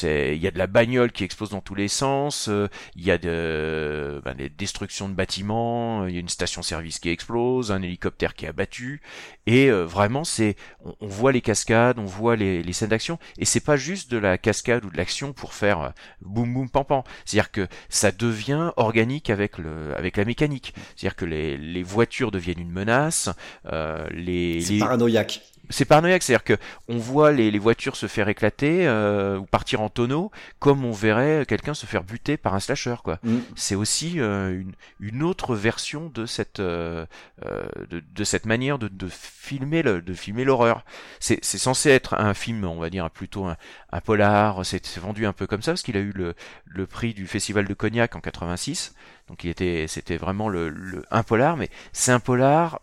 Il 0.04 0.36
y 0.38 0.48
a 0.48 0.52
de 0.52 0.58
la 0.58 0.68
bagnole 0.68 1.12
qui 1.12 1.24
explose 1.24 1.50
dans 1.50 1.62
tous 1.62 1.76
les 1.76 1.88
sens, 1.88 2.48
euh, 2.50 2.68
il 2.96 3.04
y 3.04 3.12
a 3.12 3.18
de, 3.18 4.22
ben, 4.24 4.34
des 4.36 4.50
destructions 4.50 5.10
de 5.10 5.14
bâtiments, 5.14 6.06
il 6.08 6.14
y 6.14 6.18
a 6.18 6.20
une 6.20 6.30
station-service 6.30 7.00
qui 7.00 7.10
explose, 7.10 7.72
un 7.72 7.82
hélicoptère 7.82 8.34
qui 8.36 8.46
est 8.46 8.50
abattu, 8.50 9.02
et 9.46 9.70
euh, 9.70 9.84
vraiment 9.86 10.24
c'est, 10.24 10.56
on, 10.86 10.96
on 11.02 11.08
voit 11.08 11.32
les 11.32 11.42
cascades, 11.42 12.00
on 12.00 12.06
voit 12.06 12.36
les, 12.36 12.64
les 12.64 12.74
scènes 12.74 12.90
d'action, 12.90 13.20
et 13.38 13.46
c'est 13.46 13.60
pas 13.60 13.76
juste 13.78 14.10
de 14.12 14.18
la 14.18 14.38
cascade 14.38 14.86
ou 14.86 14.90
de 14.90 14.98
l'action 14.98 15.34
pour 15.34 15.54
faire 15.54 15.82
euh, 15.82 15.90
boum 16.22 16.54
boum 16.54 16.70
pam 16.70 16.86
pam. 16.86 17.04
C'est-à-dire 17.26 17.52
que 17.52 17.68
ça 17.90 18.12
devient 18.12 18.72
organique 18.78 19.30
avec 19.30 19.58
le, 19.58 19.96
avec 19.98 20.18
la 20.18 20.26
mécanique. 20.26 20.74
C'est-à-dire 20.96 21.16
que 21.16 21.26
les, 21.26 21.58
les 21.58 21.84
voitures 21.84 22.32
deviennent 22.32 22.60
une 22.60 22.72
menace, 22.72 23.30
euh, 23.72 24.08
les, 24.12 24.62
C'est 24.62 24.74
les- 24.74 24.80
paranoïaque. 24.80 25.42
C'est 25.70 25.86
paranoïaque, 25.86 26.24
c'est-à-dire 26.24 26.44
que 26.44 26.58
on 26.88 26.98
voit 26.98 27.32
les, 27.32 27.50
les 27.50 27.60
voitures 27.60 27.96
se 27.96 28.08
faire 28.08 28.28
éclater 28.28 28.86
euh, 28.86 29.38
ou 29.38 29.46
partir 29.46 29.82
en 29.82 29.90
tonneaux, 29.90 30.30
comme 30.60 30.84
on 30.84 30.92
verrait 30.92 31.46
quelqu'un 31.48 31.74
se 31.74 31.86
faire 31.86 32.04
buter 32.04 32.36
par 32.38 32.54
un 32.54 32.60
slasher, 32.60 32.96
quoi. 33.04 33.20
Mm. 33.24 33.38
C'est 33.56 33.76
aussi 33.76 34.20
euh, 34.20 34.60
une, 34.60 34.74
une 35.00 35.24
autre 35.24 35.56
version 35.56 36.12
de 36.14 36.26
cette 36.26 36.60
euh, 36.60 37.06
euh, 37.46 37.64
de, 37.90 38.02
de 38.02 38.24
cette 38.24 38.46
manière 38.46 38.78
de, 38.78 38.90
de 38.90 39.08
filmer 39.10 39.84
le, 39.84 40.02
de 40.02 40.14
filmer 40.14 40.44
l'horreur. 40.44 40.84
C'est 41.20 41.42
censé 41.44 41.90
être 41.90 42.16
un 42.16 42.34
film, 42.34 42.66
on 42.66 42.80
va 42.80 42.90
dire 42.90 43.10
plutôt 43.10 43.46
un, 43.46 43.56
un 43.92 44.02
polar. 44.02 44.66
C'est 44.66 44.86
c'est 44.86 45.00
vendu 45.00 45.26
un 45.26 45.34
peu 45.34 45.48
comme 45.48 45.62
ça 45.62 45.72
parce 45.72 45.84
qu'il 45.84 45.96
a 45.98 46.02
eu 46.02 46.12
le, 46.14 46.36
le 46.66 46.86
prix 46.86 47.14
du 47.14 47.26
festival 47.26 47.66
de 47.68 47.74
Cognac 47.74 48.16
en 48.16 48.20
86. 48.20 48.94
Donc 49.30 49.44
il 49.46 49.50
était 49.50 49.86
c'était 49.88 50.18
vraiment 50.18 50.50
le, 50.50 50.70
le 50.70 51.06
un 51.10 51.24
polar, 51.24 51.56
mais 51.56 51.70
c'est 51.94 52.12
un 52.12 52.20
polar 52.20 52.82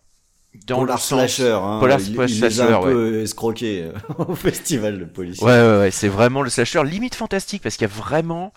dans 0.67 0.81
Polar 0.81 0.97
le 0.97 1.03
slasher. 1.03 1.53
Hein. 1.53 1.79
Polar 1.81 2.01
il, 2.01 2.11
il 2.11 2.29
slasher, 2.29 2.41
les 2.49 2.61
a 2.61 2.77
un 2.77 2.81
ouais. 2.81 2.93
peu 2.93 3.21
escroqués 3.23 3.85
euh, 3.85 3.93
au 4.19 4.35
festival 4.35 4.99
de 4.99 5.05
police. 5.05 5.41
Ouais, 5.41 5.53
ouais, 5.53 5.79
ouais, 5.79 5.91
c'est 5.91 6.09
vraiment 6.09 6.43
le 6.43 6.51
slasher 6.51 6.83
limite 6.85 7.15
fantastique 7.15 7.63
parce 7.63 7.77
qu'il 7.77 7.87
y 7.87 7.91
a 7.91 7.95
vraiment. 7.95 8.53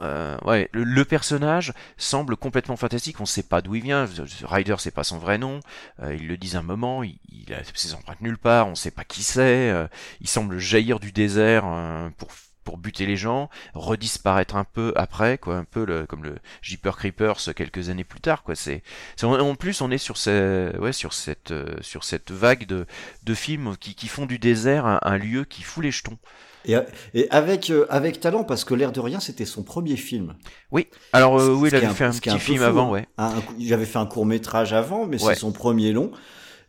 Euh, 0.00 0.36
ouais, 0.44 0.68
le, 0.72 0.84
le 0.84 1.04
personnage 1.04 1.72
semble 1.96 2.36
complètement 2.36 2.76
fantastique. 2.76 3.20
On 3.20 3.26
sait 3.26 3.42
pas 3.42 3.60
d'où 3.60 3.74
il 3.74 3.82
vient. 3.82 4.06
Ryder, 4.44 4.76
c'est 4.78 4.90
pas 4.90 5.04
son 5.04 5.18
vrai 5.18 5.38
nom. 5.38 5.60
Euh, 6.02 6.14
ils 6.14 6.26
le 6.26 6.36
disent 6.36 6.56
un 6.56 6.62
moment. 6.62 7.02
Il, 7.02 7.18
il 7.30 7.52
a 7.52 7.58
ses 7.74 7.94
empreintes 7.94 8.20
nulle 8.20 8.38
part. 8.38 8.68
On 8.68 8.74
sait 8.74 8.90
pas 8.90 9.04
qui 9.04 9.22
c'est. 9.22 9.70
Euh, 9.70 9.86
il 10.20 10.28
semble 10.28 10.58
jaillir 10.58 10.98
du 10.98 11.12
désert 11.12 11.64
euh, 11.66 12.08
pour 12.16 12.30
pour 12.64 12.78
buter 12.78 13.06
les 13.06 13.16
gens, 13.16 13.50
redisparaître 13.74 14.56
un 14.56 14.64
peu 14.64 14.92
après, 14.96 15.38
quoi, 15.38 15.56
un 15.56 15.64
peu 15.64 15.84
le, 15.84 16.06
comme 16.06 16.24
le 16.24 16.36
Jeeper 16.62 16.96
Creepers 16.96 17.54
quelques 17.54 17.88
années 17.88 18.04
plus 18.04 18.20
tard, 18.20 18.42
quoi. 18.42 18.54
C'est, 18.54 18.82
en 19.22 19.54
plus 19.54 19.80
on 19.80 19.90
est 19.90 19.98
sur 19.98 20.16
ces, 20.16 20.70
ouais, 20.78 20.92
sur 20.92 21.12
cette, 21.12 21.50
euh, 21.50 21.76
sur 21.80 22.04
cette 22.04 22.30
vague 22.30 22.66
de, 22.66 22.86
de 23.24 23.34
films 23.34 23.76
qui, 23.78 23.94
qui 23.94 24.08
font 24.08 24.26
du 24.26 24.38
désert 24.38 24.86
un, 24.86 24.98
un 25.02 25.16
lieu 25.18 25.44
qui 25.44 25.62
fout 25.62 25.82
les 25.84 25.90
jetons. 25.90 26.18
Et, 26.64 26.76
et 27.14 27.28
avec, 27.30 27.70
euh, 27.70 27.86
avec 27.90 28.20
talent, 28.20 28.44
parce 28.44 28.64
que 28.64 28.74
l'air 28.74 28.92
de 28.92 29.00
rien, 29.00 29.18
c'était 29.18 29.44
son 29.44 29.64
premier 29.64 29.96
film. 29.96 30.34
Oui. 30.70 30.86
Alors 31.12 31.40
euh, 31.40 31.52
oui, 31.52 31.70
il 31.72 31.74
avait 31.74 31.88
fait 31.88 32.04
un 32.04 32.10
petit 32.12 32.38
film 32.38 32.58
fou, 32.58 32.64
avant, 32.64 32.86
hein. 32.88 32.90
ouais. 32.90 33.08
Un- 33.18 33.34
J'avais 33.58 33.84
fait 33.84 33.98
un 33.98 34.06
court 34.06 34.26
métrage 34.26 34.72
avant, 34.72 35.06
mais 35.06 35.20
Ouais. 35.20 35.34
c'est 35.34 35.40
son 35.40 35.50
premier 35.50 35.90
long. 35.92 36.12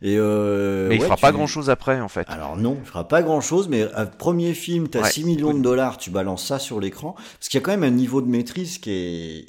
Et 0.06 0.16
euh, 0.18 0.88
Mais 0.90 0.96
il 0.96 1.00
ouais, 1.00 1.06
fera 1.06 1.16
tu- 1.16 1.22
pas 1.22 1.32
grand 1.32 1.46
chose 1.46 1.70
après, 1.70 1.98
en 1.98 2.08
fait. 2.08 2.26
Alors 2.28 2.58
non, 2.58 2.76
il 2.78 2.86
fera 2.86 3.08
pas 3.08 3.22
grand 3.22 3.40
chose, 3.40 3.68
mais 3.70 3.90
un 3.94 4.04
premier 4.04 4.52
film, 4.52 4.88
t'as 4.88 5.00
Ouais. 5.02 5.10
6 5.10 5.24
millions 5.24 5.54
de 5.54 5.62
dollars, 5.62 5.96
tu 5.96 6.10
balances 6.10 6.46
ça 6.46 6.58
sur 6.58 6.78
l'écran, 6.78 7.12
parce 7.14 7.48
qu'il 7.48 7.58
y 7.58 7.62
a 7.62 7.64
quand 7.64 7.70
même 7.70 7.84
un 7.84 7.90
niveau 7.96 8.20
de 8.20 8.26
maîtrise 8.28 8.76
qui 8.76 8.90
est 8.90 9.46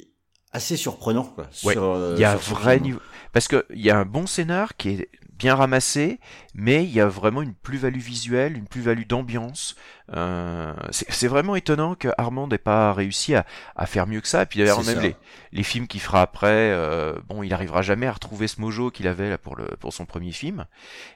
assez 0.52 0.78
surprenant, 0.78 1.24
quoi. 1.24 1.44
Ouais, 1.62 1.74
sur, 1.74 1.82
euh, 1.84 2.14
Il 2.16 2.22
y 2.22 2.24
a 2.24 2.32
un 2.32 2.36
vrai 2.36 2.74
film. 2.76 2.84
niveau. 2.86 3.00
Parce 3.34 3.48
que 3.48 3.66
il 3.68 3.84
y 3.84 3.90
a 3.90 3.98
un 3.98 4.06
bon 4.06 4.26
scénar 4.26 4.78
qui 4.78 4.88
est 4.90 5.08
bien 5.38 5.54
ramassé, 5.54 6.18
mais 6.54 6.84
il 6.84 6.90
y 6.90 7.00
a 7.00 7.06
vraiment 7.06 7.42
une 7.42 7.54
plus-value 7.54 7.98
visuelle, 8.00 8.56
une 8.56 8.66
plus-value 8.66 9.06
d'ambiance. 9.06 9.76
Euh, 10.14 10.72
c'est 10.90 11.26
vraiment 11.28 11.56
étonnant 11.56 11.94
que 11.94 12.08
Armand 12.16 12.46
n'ait 12.46 12.58
pas 12.58 12.92
réussi 12.92 13.34
à, 13.34 13.44
à 13.74 13.86
faire 13.86 14.06
mieux 14.06 14.20
que 14.20 14.28
ça. 14.28 14.42
Et 14.42 14.46
puis 14.46 14.60
d'ailleurs 14.60 14.84
même 14.84 15.00
les, 15.00 15.16
les 15.52 15.62
films 15.62 15.86
qu'il 15.86 16.00
fera 16.00 16.22
après, 16.22 16.48
euh, 16.72 17.14
bon, 17.28 17.42
il 17.42 17.52
arrivera 17.52 17.82
jamais 17.82 18.06
à 18.06 18.12
retrouver 18.12 18.48
ce 18.48 18.60
mojo 18.60 18.90
qu'il 18.90 19.08
avait 19.08 19.28
là 19.28 19.38
pour 19.38 19.56
le 19.56 19.66
pour 19.80 19.92
son 19.92 20.06
premier 20.06 20.32
film. 20.32 20.64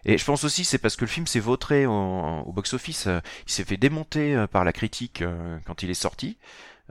Et 0.04 0.18
je 0.18 0.24
pense 0.24 0.44
aussi 0.44 0.64
c'est 0.64 0.78
parce 0.78 0.96
que 0.96 1.04
le 1.04 1.10
film 1.10 1.26
s'est 1.26 1.40
vautré 1.40 1.86
au, 1.86 1.92
au 1.92 2.52
box-office. 2.52 3.06
euh, 3.06 3.20
Il 3.46 3.52
s'est 3.52 3.64
fait 3.64 3.76
démonter 3.78 4.34
euh, 4.36 4.46
par 4.46 4.64
la 4.64 4.72
critique 4.72 5.24
quand 5.66 5.82
il 5.82 5.90
est 5.90 5.94
sorti. 5.94 6.36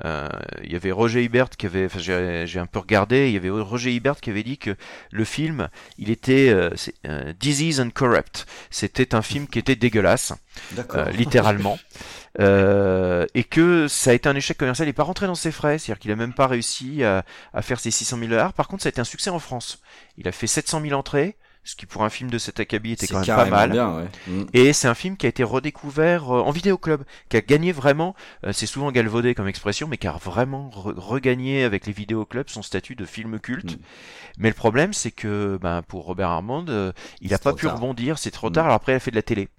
Euh, 0.06 0.30
il 0.64 0.72
y 0.72 0.76
avait 0.76 0.92
Roger 0.92 1.24
Ebert 1.24 1.50
qui 1.50 1.66
avait, 1.66 1.86
enfin, 1.86 2.00
j'ai 2.00 2.60
un 2.60 2.66
peu 2.66 2.80
regardé, 2.80 3.28
il 3.28 3.34
y 3.34 3.38
avait 3.38 3.50
Roger 3.50 3.94
Ebert 3.94 4.22
qui 4.22 4.30
avait 4.30 4.44
dit 4.44 4.58
que 4.58 4.76
le 5.12 5.24
film, 5.24 5.70
il 5.98 6.10
était 6.10 6.50
euh, 6.50 6.70
euh, 7.06 7.34
disease 7.40 7.80
and 7.80 7.90
corrupt. 7.92 8.46
C'était 8.70 9.16
un 9.16 9.22
film 9.22 9.48
qui 9.48 9.60
était 9.60 9.76
dégueulasse, 9.76 10.34
euh, 10.78 11.10
littéralement, 11.12 11.80
Euh, 12.40 13.26
et 13.34 13.44
que 13.44 13.88
ça 13.88 14.12
a 14.12 14.14
été 14.14 14.30
un 14.30 14.36
échec 14.36 14.58
commercial. 14.58 14.88
Il 14.88 14.90
n'est 14.90 14.94
pas 14.94 15.04
rentré 15.04 15.26
dans 15.26 15.36
ses 15.36 15.52
frais, 15.52 15.78
c'est-à-dire 15.78 16.00
qu'il 16.00 16.12
a 16.12 16.16
même 16.16 16.34
pas 16.34 16.48
réussi 16.48 17.04
à, 17.04 17.26
à 17.54 17.62
faire 17.62 17.80
ses 17.80 17.92
600 17.92 18.18
000 18.18 18.30
dollars. 18.30 18.54
Par 18.54 18.68
contre, 18.68 18.84
ça 18.84 18.88
a 18.88 18.92
été 18.92 19.02
un 19.02 19.06
succès 19.06 19.30
en 19.30 19.40
France. 19.40 19.82
Il 20.18 20.28
a 20.28 20.32
fait 20.32 20.48
700 20.48 20.82
000 20.82 20.94
entrées, 20.94 21.38
ce 21.70 21.76
qui 21.76 21.86
pour 21.86 22.04
un 22.04 22.10
film 22.10 22.30
de 22.32 22.38
cet 22.38 22.60
acabit 22.60 22.94
était 22.94 23.08
quand 23.08 23.20
même 23.20 23.28
pas 23.28 23.46
mal. 23.46 23.72
bien, 23.72 23.96
ouais. 23.98 24.08
Mm. 24.28 24.46
Et 24.54 24.74
c'est 24.74 24.88
un 24.88 24.96
film 24.96 25.18
qui 25.18 25.26
a 25.26 25.30
été 25.30 25.44
redécouvert 25.44 26.30
euh, 26.36 26.42
en 26.42 26.52
vidéoclub, 26.52 27.04
qui 27.30 27.38
a 27.38 27.42
gagné 27.42 27.72
vraiment, 27.72 28.16
euh, 28.46 28.52
c'est 28.52 28.66
souvent 28.66 28.92
galvaudé 28.92 29.36
comme 29.36 29.48
expression, 29.48 29.88
mais 29.88 29.98
qui 29.98 30.08
a 30.08 30.14
vraiment 30.14 30.70
re- 30.74 30.94
regagné 30.98 31.64
avec 31.64 31.86
les 31.86 31.94
vidéoclubs 31.94 32.50
son 32.50 32.62
statut 32.64 32.96
de 32.96 33.06
film 33.06 33.40
culte. 33.40 33.74
Mm. 33.74 33.82
Mais 34.40 34.50
le 34.50 34.56
problème, 34.56 34.94
c'est 34.94 35.12
que 35.12 35.58
ben, 35.62 35.82
pour 35.84 36.06
Robert 36.06 36.30
Armand, 36.30 36.66
euh, 36.70 36.92
il 37.22 37.30
C'est 37.30 37.36
a 37.36 37.40
pas 37.40 37.54
pu 37.54 37.66
tard. 37.68 37.76
rebondir, 37.76 38.18
c'est 38.18 38.32
trop 38.32 38.50
Mm. 38.50 38.54
tard, 38.54 38.66
alors 38.66 38.76
après 38.76 38.94
il 38.94 38.96
a 38.96 39.00
fait 39.00 39.12
de 39.12 39.16
la 39.16 39.22
télé. 39.22 39.50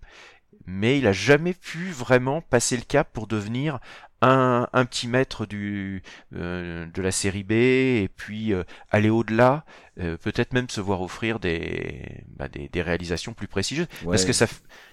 Mais 0.66 0.98
il 0.98 1.06
a 1.06 1.12
jamais 1.12 1.54
pu 1.54 1.90
vraiment 1.90 2.42
passer 2.42 2.76
le 2.76 2.82
cap 2.82 3.08
pour 3.12 3.26
devenir 3.26 3.78
un, 4.22 4.68
un 4.72 4.84
petit 4.84 5.08
maître 5.08 5.46
du, 5.46 6.02
euh, 6.34 6.86
de 6.92 7.02
la 7.02 7.10
série 7.10 7.42
B 7.42 7.52
et 7.52 8.10
puis 8.14 8.52
euh, 8.52 8.64
aller 8.90 9.10
au-delà, 9.10 9.64
euh, 9.98 10.16
peut-être 10.16 10.52
même 10.52 10.68
se 10.68 10.80
voir 10.80 11.02
offrir 11.02 11.40
des, 11.40 12.02
bah, 12.36 12.48
des, 12.48 12.68
des 12.68 12.82
réalisations 12.82 13.32
plus 13.32 13.48
prestigieuses. 13.48 13.88
Parce 14.04 14.24
que 14.24 14.32
ça, 14.32 14.46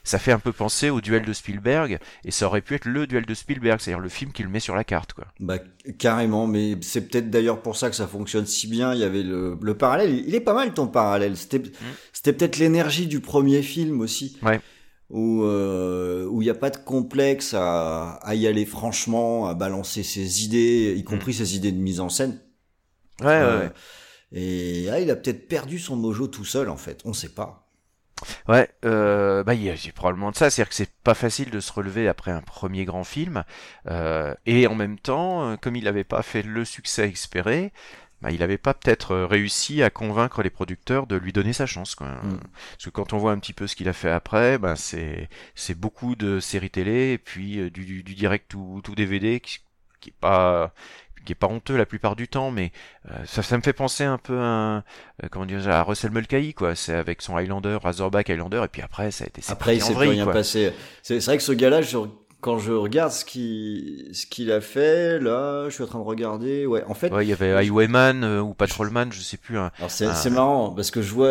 ça 0.04 0.20
fait 0.20 0.32
un 0.32 0.40
peu 0.40 0.52
penser 0.52 0.90
au 0.90 1.02
duel 1.02 1.26
de 1.26 1.34
Spielberg, 1.34 2.00
et 2.24 2.32
ça 2.32 2.48
aurait 2.48 2.62
pu 2.62 2.76
être 2.76 2.86
le 2.86 3.08
duel 3.08 3.26
de 3.26 3.34
Spielberg, 3.34 3.80
c'est-à-dire 3.80 4.00
le 4.00 4.10
film 4.10 4.32
qui 4.32 4.44
le 4.44 4.50
met 4.50 4.60
sur 4.60 4.76
la 4.76 4.84
carte, 4.84 5.14
quoi. 5.14 5.26
Bah, 5.40 5.60
carrément, 5.98 6.48
mais 6.48 6.78
c'est 6.82 7.10
peut-être 7.10 7.30
d'ailleurs 7.30 7.62
pour 7.62 7.76
ça 7.76 7.90
que 7.90 7.96
ça 7.96 8.08
fonctionne 8.08 8.46
si 8.46 8.68
bien. 8.68 8.94
Il 8.94 9.00
y 9.00 9.04
avait 9.04 9.24
le, 9.24 9.58
le 9.62 9.78
parallèle, 9.78 10.24
il 10.28 10.34
est 10.36 10.42
pas 10.42 10.54
mal 10.54 10.74
ton 10.74 10.88
parallèle. 10.88 11.36
C'était, 11.38 11.62
c'était 12.14 12.34
peut-être 12.34 12.58
l'énergie 12.58 13.08
du 13.08 13.20
premier 13.20 13.62
film 13.62 14.02
aussi. 14.02 14.38
Ouais. 14.42 14.60
Où 15.10 15.44
euh, 15.44 16.26
où 16.28 16.42
il 16.42 16.46
n'y 16.46 16.52
a 16.52 16.56
pas 16.56 16.70
de 16.70 16.78
complexe 16.78 17.54
à, 17.54 18.14
à 18.24 18.36
y 18.36 18.48
aller 18.48 18.66
franchement, 18.66 19.48
à 19.48 19.54
balancer 19.56 20.04
ses 20.04 20.44
idées, 20.46 20.96
y 20.98 21.04
compris 21.04 21.34
ses 21.34 21.56
idées 21.56 21.72
de 21.72 21.78
mise 21.80 22.00
en 22.00 22.10
scène. 22.10 22.40
Ouais, 23.22 23.28
ouais, 23.28 23.34
Euh, 23.42 23.60
ouais. 23.60 23.72
Et 24.34 24.86
là, 24.86 25.00
il 25.02 25.12
a 25.12 25.16
peut-être 25.18 25.48
perdu 25.48 25.80
son 25.80 25.96
mojo 25.98 26.28
tout 26.28 26.46
seul, 26.46 26.70
en 26.70 26.78
fait. 26.78 27.02
On 27.06 27.14
sait 27.14 27.30
pas. 27.30 27.70
Ouais, 28.48 28.70
euh, 28.86 29.44
bah 29.44 29.54
il 29.54 29.64
y 29.64 29.70
a 29.70 29.76
probablement 29.94 30.32
de 30.32 30.36
ça, 30.36 30.50
c'est-à-dire 30.50 30.70
que 30.70 30.76
c'est 30.76 30.92
pas 31.04 31.14
facile 31.14 31.52
de 31.52 31.60
se 31.60 31.72
relever 31.72 32.08
après 32.08 32.32
un 32.32 32.42
premier 32.42 32.84
grand 32.86 33.04
film, 33.04 33.44
euh, 33.88 34.34
et 34.46 34.68
en 34.68 34.76
même 34.76 34.98
temps, 35.00 35.56
comme 35.62 35.76
il 35.76 35.84
n'avait 35.84 36.04
pas 36.04 36.24
fait 36.24 36.42
le 36.42 36.66
succès 36.66 37.10
espéré, 37.10 37.72
bah, 38.22 38.32
il 38.32 38.40
n'avait 38.40 38.58
pas 38.58 38.74
peut-être 38.74 39.12
euh, 39.12 39.26
réussi 39.28 39.84
à 39.84 39.90
convaincre 39.90 40.42
les 40.42 40.50
producteurs 40.50 41.06
de 41.08 41.16
lui 41.16 41.34
donner 41.34 41.54
sa 41.54 41.66
chance, 41.66 41.94
quoi. 41.96 42.08
Mm. 42.08 42.40
Parce 42.72 42.86
que 42.86 42.90
quand 42.90 43.14
on 43.14 43.18
voit 43.18 43.32
un 43.32 43.40
petit 43.40 43.54
peu 43.54 43.68
ce 43.68 43.76
qu'il 43.76 43.88
a 43.90 43.94
fait 43.94 44.10
après, 44.10 44.58
bah 44.58 44.76
c'est 44.76 45.30
beaucoup 45.76 46.16
de 46.16 46.40
séries 46.40 46.70
télé 46.72 47.12
et 47.14 47.18
puis 47.18 47.60
euh, 47.60 47.70
du, 47.70 47.86
du, 47.86 48.04
du 48.04 48.16
direct 48.16 48.54
ou 48.56 48.82
tout 48.84 48.96
DVD 48.96 49.40
qui, 49.40 49.60
qui 50.00 50.10
est 50.10 50.20
pas 50.20 50.74
qui 51.26 51.34
est 51.34 51.36
pas 51.36 51.48
honteux 51.48 51.76
la 51.76 51.86
plupart 51.86 52.16
du 52.16 52.30
temps, 52.30 52.52
mais 52.52 52.72
euh, 53.12 53.26
ça, 53.26 53.44
ça 53.44 53.58
me 53.58 53.62
fait 53.62 53.74
penser 53.74 54.06
un 54.06 54.18
peu 54.18 54.40
à, 54.40 54.78
euh, 55.24 55.28
comment 55.30 55.46
dire, 55.46 55.68
à 55.68 55.84
Russell 55.84 56.12
Mulcahy, 56.12 56.54
quoi. 56.54 56.74
C'est 56.74 56.94
avec 56.94 57.22
son 57.22 57.36
Highlander, 57.36 57.78
Razorback 57.84 58.30
Highlander, 58.30 58.62
et 58.64 58.68
puis 58.70 58.82
après, 58.82 59.12
ça 59.12 59.26
a 59.26 59.28
été 59.28 59.42
Après, 59.50 59.76
il 59.76 59.82
s'est 59.82 59.94
rien 59.94 60.24
quoi. 60.24 60.32
passé. 60.32 60.72
C'est 61.04 61.20
c'est 61.20 61.26
vrai 61.32 61.38
que 61.38 61.44
ce 61.44 61.52
gars-là, 61.52 61.82
je- 61.82 61.98
quand 62.48 62.60
je 62.60 62.72
regarde 62.72 63.12
ce 63.12 63.26
qu'il 63.26 64.08
ce 64.14 64.26
qu'il 64.26 64.52
a 64.54 64.62
fait, 64.62 65.20
là, 65.20 65.66
je 65.68 65.74
suis 65.74 65.84
en 65.84 65.88
train 65.88 66.00
de 66.00 66.04
regarder. 66.06 66.66
Ouais, 66.66 66.82
en 66.86 66.94
fait, 66.94 67.12
Ouais, 67.12 67.26
il 67.26 67.30
y 67.30 67.34
avait 67.34 67.52
Highwayman 67.52 68.24
euh, 68.24 68.42
ou 68.42 68.54
Patrolman, 68.54 69.12
je 69.12 69.20
sais 69.20 69.36
plus. 69.36 69.58
hein. 69.58 69.72
alors 69.80 69.92
c'est 69.92 70.06
Ah. 70.06 70.16
c'est 70.16 70.30
marrant 70.30 70.72
parce 70.72 70.90
que 70.92 71.02
je 71.02 71.12
vois, 71.14 71.30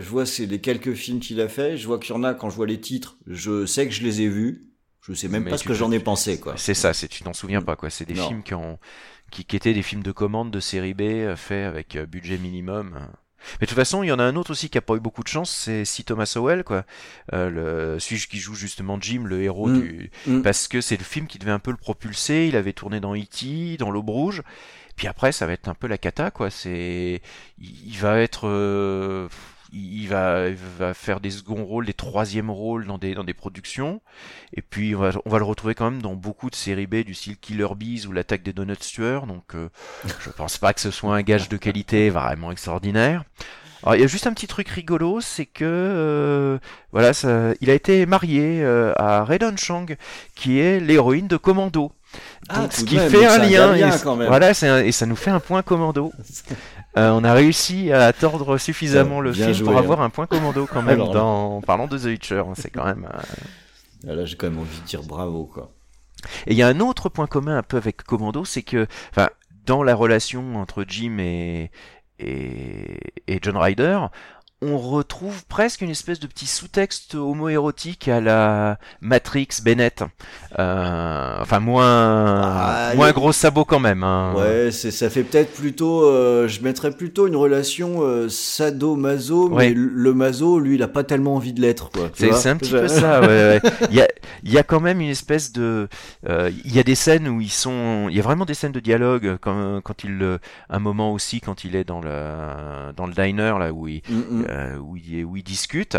je 0.00 0.08
vois 0.08 0.26
c'est 0.26 0.46
les 0.46 0.60
quelques 0.60 0.94
films 0.94 1.20
qu'il 1.20 1.40
a 1.40 1.48
fait. 1.48 1.76
Je 1.76 1.86
vois 1.86 2.00
qu'il 2.00 2.14
y 2.14 2.18
en 2.18 2.24
a 2.24 2.34
quand 2.34 2.50
je 2.50 2.56
vois 2.56 2.66
les 2.66 2.80
titres, 2.80 3.16
je 3.28 3.64
sais 3.64 3.86
que 3.86 3.94
je 3.94 4.02
les 4.02 4.22
ai 4.22 4.28
vus. 4.28 4.64
Je 5.02 5.14
sais 5.14 5.28
même 5.28 5.44
Mais 5.44 5.50
pas 5.50 5.56
ce 5.58 5.62
que 5.62 5.72
j'en 5.74 5.92
ai 5.92 6.00
pensé, 6.00 6.40
quoi. 6.40 6.54
C'est 6.56 6.74
ça, 6.74 6.92
c'est 6.92 7.06
tu 7.06 7.22
t'en 7.22 7.32
souviens 7.32 7.62
pas, 7.62 7.76
quoi. 7.76 7.90
C'est 7.90 8.04
des 8.04 8.14
Non. 8.14 8.26
films 8.26 8.42
qui 8.42 8.54
ont 8.54 8.78
qui, 9.30 9.44
qui 9.44 9.54
étaient 9.56 9.72
des 9.74 9.82
films 9.82 10.02
de 10.02 10.10
commande 10.12 10.50
de 10.50 10.58
série 10.58 10.94
B 10.94 11.02
euh, 11.02 11.36
faits 11.36 11.64
avec 11.66 11.94
euh, 11.94 12.06
budget 12.06 12.38
minimum. 12.38 12.98
Mais 13.60 13.66
de 13.66 13.66
toute 13.66 13.76
façon, 13.78 14.02
il 14.02 14.08
y 14.08 14.12
en 14.12 14.18
a 14.18 14.24
un 14.24 14.34
autre 14.36 14.50
aussi 14.50 14.68
qui 14.70 14.78
a 14.78 14.80
pas 14.80 14.94
eu 14.94 15.00
beaucoup 15.00 15.22
de 15.22 15.28
chance, 15.28 15.50
c'est 15.50 15.84
C. 15.84 16.02
Thomas 16.02 16.32
Howell, 16.36 16.64
quoi. 16.64 16.84
Euh, 17.32 17.50
le 17.94 17.98
celui 18.00 18.20
qui 18.22 18.38
joue 18.38 18.54
justement 18.54 18.98
Jim, 19.00 19.22
le 19.24 19.42
héros 19.42 19.68
Mm. 19.68 19.80
du, 19.80 20.10
Mm. 20.26 20.42
parce 20.42 20.68
que 20.68 20.80
c'est 20.80 20.96
le 20.96 21.04
film 21.04 21.26
qui 21.26 21.38
devait 21.38 21.52
un 21.52 21.58
peu 21.58 21.70
le 21.70 21.76
propulser. 21.76 22.46
Il 22.48 22.56
avait 22.56 22.72
tourné 22.72 22.98
dans 23.00 23.14
E.T., 23.14 23.76
dans 23.78 23.90
l'Aube 23.90 24.08
Rouge. 24.10 24.42
Puis 24.96 25.06
après, 25.08 25.30
ça 25.32 25.46
va 25.46 25.52
être 25.52 25.68
un 25.68 25.74
peu 25.74 25.86
la 25.86 25.98
cata, 25.98 26.30
quoi. 26.30 26.50
C'est, 26.50 27.20
il 27.60 27.88
il 27.88 27.98
va 27.98 28.18
être, 28.20 28.48
euh, 28.48 29.28
il 29.76 30.06
va, 30.08 30.48
il 30.48 30.56
va 30.78 30.94
faire 30.94 31.20
des 31.20 31.30
seconds 31.30 31.64
rôles, 31.64 31.86
des 31.86 31.94
troisièmes 31.94 32.50
rôles 32.50 32.86
dans 32.86 32.98
des 32.98 33.14
dans 33.14 33.24
des 33.24 33.34
productions. 33.34 34.00
Et 34.54 34.62
puis 34.62 34.94
on 34.94 35.00
va, 35.00 35.10
on 35.24 35.30
va 35.30 35.38
le 35.38 35.44
retrouver 35.44 35.74
quand 35.74 35.90
même 35.90 36.02
dans 36.02 36.14
beaucoup 36.14 36.50
de 36.50 36.54
séries 36.54 36.86
B 36.86 36.96
du 36.96 37.14
style 37.14 37.36
Killer 37.36 37.68
Bees 37.76 38.06
ou 38.06 38.12
l'attaque 38.12 38.42
des 38.42 38.52
Donuts 38.52 38.76
tueurs. 38.76 39.26
Donc, 39.26 39.54
euh, 39.54 39.68
je 40.20 40.30
pense 40.30 40.58
pas 40.58 40.72
que 40.72 40.80
ce 40.80 40.90
soit 40.90 41.14
un 41.14 41.22
gage 41.22 41.48
de 41.48 41.56
qualité 41.56 42.10
vraiment 42.10 42.52
extraordinaire. 42.52 43.24
Alors, 43.82 43.94
il 43.94 44.00
y 44.00 44.04
a 44.04 44.08
juste 44.08 44.26
un 44.26 44.32
petit 44.32 44.46
truc 44.46 44.68
rigolo, 44.68 45.20
c'est 45.20 45.46
que 45.46 45.64
euh, 45.64 46.58
voilà, 46.92 47.12
ça, 47.12 47.52
il 47.60 47.70
a 47.70 47.74
été 47.74 48.04
marié 48.06 48.62
euh, 48.62 48.92
à 48.96 49.22
Redon 49.22 49.56
Chang, 49.56 49.86
qui 50.34 50.58
est 50.58 50.80
l'héroïne 50.80 51.28
de 51.28 51.36
Commando. 51.36 51.92
Ah, 52.48 52.62
Donc, 52.62 52.72
ce 52.72 52.84
qui 52.84 52.96
même, 52.96 53.10
fait 53.10 53.26
un 53.26 53.38
lien. 53.38 53.72
bien, 53.74 53.90
c- 53.90 54.00
quand 54.04 54.16
même. 54.16 54.28
Voilà, 54.28 54.52
un- 54.62 54.78
et 54.82 54.92
ça 54.92 55.06
nous 55.06 55.16
fait 55.16 55.30
un 55.30 55.40
point 55.40 55.62
Commando. 55.62 56.12
Euh, 56.98 57.10
on 57.10 57.24
a 57.24 57.34
réussi 57.34 57.92
à 57.92 58.10
tordre 58.14 58.56
suffisamment 58.56 59.20
le 59.20 59.30
film 59.30 59.52
joué, 59.52 59.66
pour 59.66 59.76
hein. 59.76 59.80
avoir 59.80 60.00
un 60.00 60.08
point 60.08 60.26
Commando 60.26 60.64
quand 60.66 60.80
même 60.80 60.98
Alors 61.02 61.12
dans 61.12 61.56
en 61.56 61.60
parlant 61.60 61.86
de 61.88 61.98
The 61.98 62.04
Witcher. 62.04 62.38
hein, 62.38 62.54
C'est 62.56 62.70
quand 62.70 62.86
même. 62.86 63.06
euh, 64.08 64.14
Là, 64.16 64.24
j'ai 64.24 64.34
quand 64.36 64.48
même 64.48 64.58
envie 64.60 64.80
de 64.80 64.86
dire 64.86 65.02
bravo, 65.02 65.44
quoi. 65.44 65.74
Et 66.46 66.52
il 66.52 66.56
y 66.56 66.62
a 66.62 66.68
un 66.68 66.80
autre 66.80 67.10
point 67.10 67.26
commun 67.26 67.58
un 67.58 67.62
peu 67.62 67.76
avec 67.76 68.02
Commando, 68.02 68.46
c'est 68.46 68.62
que, 68.62 68.86
enfin, 69.10 69.28
dans 69.66 69.82
la 69.82 69.94
relation 69.94 70.56
entre 70.56 70.86
Jim 70.88 71.18
et, 71.18 71.70
et, 72.18 72.98
et 73.26 73.38
John 73.42 73.58
Ryder, 73.58 73.98
on 74.66 74.78
retrouve 74.78 75.44
presque 75.46 75.80
une 75.82 75.90
espèce 75.90 76.20
de 76.20 76.26
petit 76.26 76.46
sous-texte 76.46 77.14
homo-érotique 77.14 78.08
à 78.08 78.20
la 78.20 78.78
Matrix 79.00 79.48
Bennett. 79.64 80.02
Euh, 80.58 81.36
enfin, 81.40 81.60
moins, 81.60 82.40
Ah, 82.42 82.92
moins 82.94 83.08
a- 83.08 83.12
gros 83.12 83.32
sabot 83.32 83.64
quand 83.64 83.80
même. 83.80 84.02
Hein. 84.02 84.34
Ouais, 84.36 84.70
ça 84.70 85.10
fait 85.10 85.22
peut-être 85.24 85.52
plutôt, 85.52 86.04
euh, 86.04 86.48
je 86.48 86.60
mettrais 86.62 86.90
plutôt 86.90 87.26
une 87.26 87.36
relation 87.36 88.02
euh, 88.02 88.28
sado-maso, 88.28 89.48
Ouais. 89.50 89.68
mais 89.68 89.74
le 89.74 90.14
maso, 90.14 90.58
lui, 90.58 90.76
il 90.76 90.82
a 90.82 90.88
pas 90.88 91.04
tellement 91.04 91.34
envie 91.36 91.52
de 91.52 91.60
l'être, 91.60 91.90
C'est 92.14 92.48
un 92.48 92.56
petit 92.56 92.72
peu 92.72 92.88
ça, 92.88 93.20
ouais, 93.20 93.26
ouais. 93.26 93.60
Il 93.90 93.96
y 93.96 94.00
a, 94.00 94.08
il 94.42 94.52
y 94.52 94.58
a 94.58 94.62
quand 94.62 94.80
même 94.80 95.00
une 95.00 95.08
espèce 95.10 95.52
de, 95.52 95.88
euh, 96.28 96.50
il 96.64 96.74
y 96.74 96.78
a 96.78 96.82
des 96.82 96.94
scènes 96.94 97.28
où 97.28 97.40
ils 97.40 97.50
sont, 97.50 98.06
il 98.10 98.16
y 98.16 98.20
a 98.20 98.22
vraiment 98.22 98.44
des 98.44 98.54
scènes 98.54 98.72
de 98.72 98.80
dialogue 98.80 99.36
quand, 99.40 99.80
quand 99.82 100.04
il, 100.04 100.38
un 100.70 100.78
moment 100.78 101.12
aussi 101.12 101.40
quand 101.40 101.64
il 101.64 101.76
est 101.76 101.84
dans 101.84 102.00
le, 102.00 102.92
dans 102.96 103.06
le 103.06 103.12
diner 103.12 103.54
là 103.58 103.72
où 103.72 103.88
il, 103.88 104.02
Mm, 104.08 104.40
mm. 104.40 104.44
Euh, 104.56 104.78
où 104.78 104.96
il, 104.96 105.24
où 105.24 105.36
il 105.36 105.42
discute, 105.42 105.98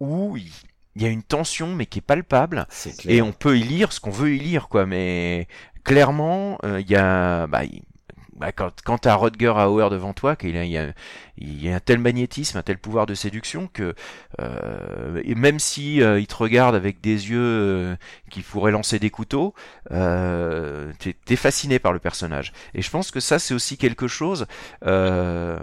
où 0.00 0.36
il, 0.36 0.50
il 0.96 1.02
y 1.02 1.06
a 1.06 1.10
une 1.10 1.22
tension 1.22 1.74
mais 1.74 1.86
qui 1.86 2.00
est 2.00 2.02
palpable. 2.02 2.66
Et 3.06 3.22
on 3.22 3.32
peut 3.32 3.56
y 3.56 3.62
lire 3.62 3.92
ce 3.92 4.00
qu'on 4.00 4.10
veut 4.10 4.34
y 4.34 4.38
lire 4.38 4.68
quoi, 4.68 4.84
mais 4.84 5.46
clairement 5.84 6.58
euh, 6.64 6.80
il 6.80 6.90
y 6.90 6.96
a, 6.96 7.46
bah, 7.46 7.62
bah, 8.38 8.52
quand, 8.52 8.70
quand 8.84 8.98
t'as 8.98 9.14
Rodger 9.14 9.48
Hauer 9.56 9.90
devant 9.90 10.12
toi, 10.14 10.36
qu'il 10.36 10.54
y 10.54 10.58
a, 10.58 10.64
il 10.64 10.70
y 10.70 10.78
a, 10.78 10.92
il 11.36 11.62
y 11.62 11.68
a 11.70 11.76
un 11.76 11.80
tel 11.80 11.98
magnétisme, 11.98 12.58
un 12.58 12.62
tel 12.62 12.78
pouvoir 12.78 13.06
de 13.06 13.14
séduction 13.14 13.68
que 13.72 13.94
euh, 14.40 15.20
et 15.24 15.34
même 15.34 15.58
si 15.58 16.02
euh, 16.02 16.18
il 16.20 16.26
te 16.26 16.34
regarde 16.36 16.74
avec 16.74 17.00
des 17.00 17.30
yeux 17.30 17.38
euh, 17.40 17.96
qui 18.30 18.42
pourraient 18.42 18.72
lancer 18.72 18.98
des 18.98 19.10
couteaux, 19.10 19.54
euh, 19.92 20.92
t'es 20.98 21.14
t'es 21.24 21.36
fasciné 21.36 21.78
par 21.78 21.92
le 21.92 21.98
personnage. 21.98 22.52
Et 22.74 22.82
je 22.82 22.90
pense 22.90 23.10
que 23.10 23.20
ça 23.20 23.38
c'est 23.38 23.54
aussi 23.54 23.76
quelque 23.76 24.08
chose. 24.08 24.46
euh, 24.86 25.58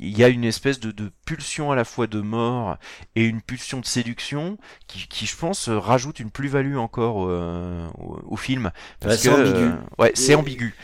Il 0.00 0.16
y 0.16 0.24
a 0.24 0.28
une 0.28 0.44
espèce 0.44 0.80
de, 0.80 0.90
de 0.92 1.10
pulsion 1.26 1.70
à 1.72 1.76
la 1.76 1.84
fois 1.84 2.06
de 2.06 2.20
mort 2.20 2.76
et 3.16 3.24
une 3.24 3.42
pulsion 3.42 3.80
de 3.80 3.86
séduction 3.86 4.58
qui, 4.86 5.06
qui 5.08 5.26
je 5.26 5.36
pense 5.36 5.68
rajoute 5.68 6.20
une 6.20 6.30
plus-value 6.30 6.76
encore 6.76 7.26
euh, 7.28 7.86
au, 7.98 8.20
au 8.26 8.36
film. 8.36 8.70
Parce 9.00 9.16
c'est 9.16 9.28
que, 9.28 9.30
ambigu. 9.30 9.78
ouais, 9.98 10.12
c'est 10.14 10.34
ambigu. 10.34 10.74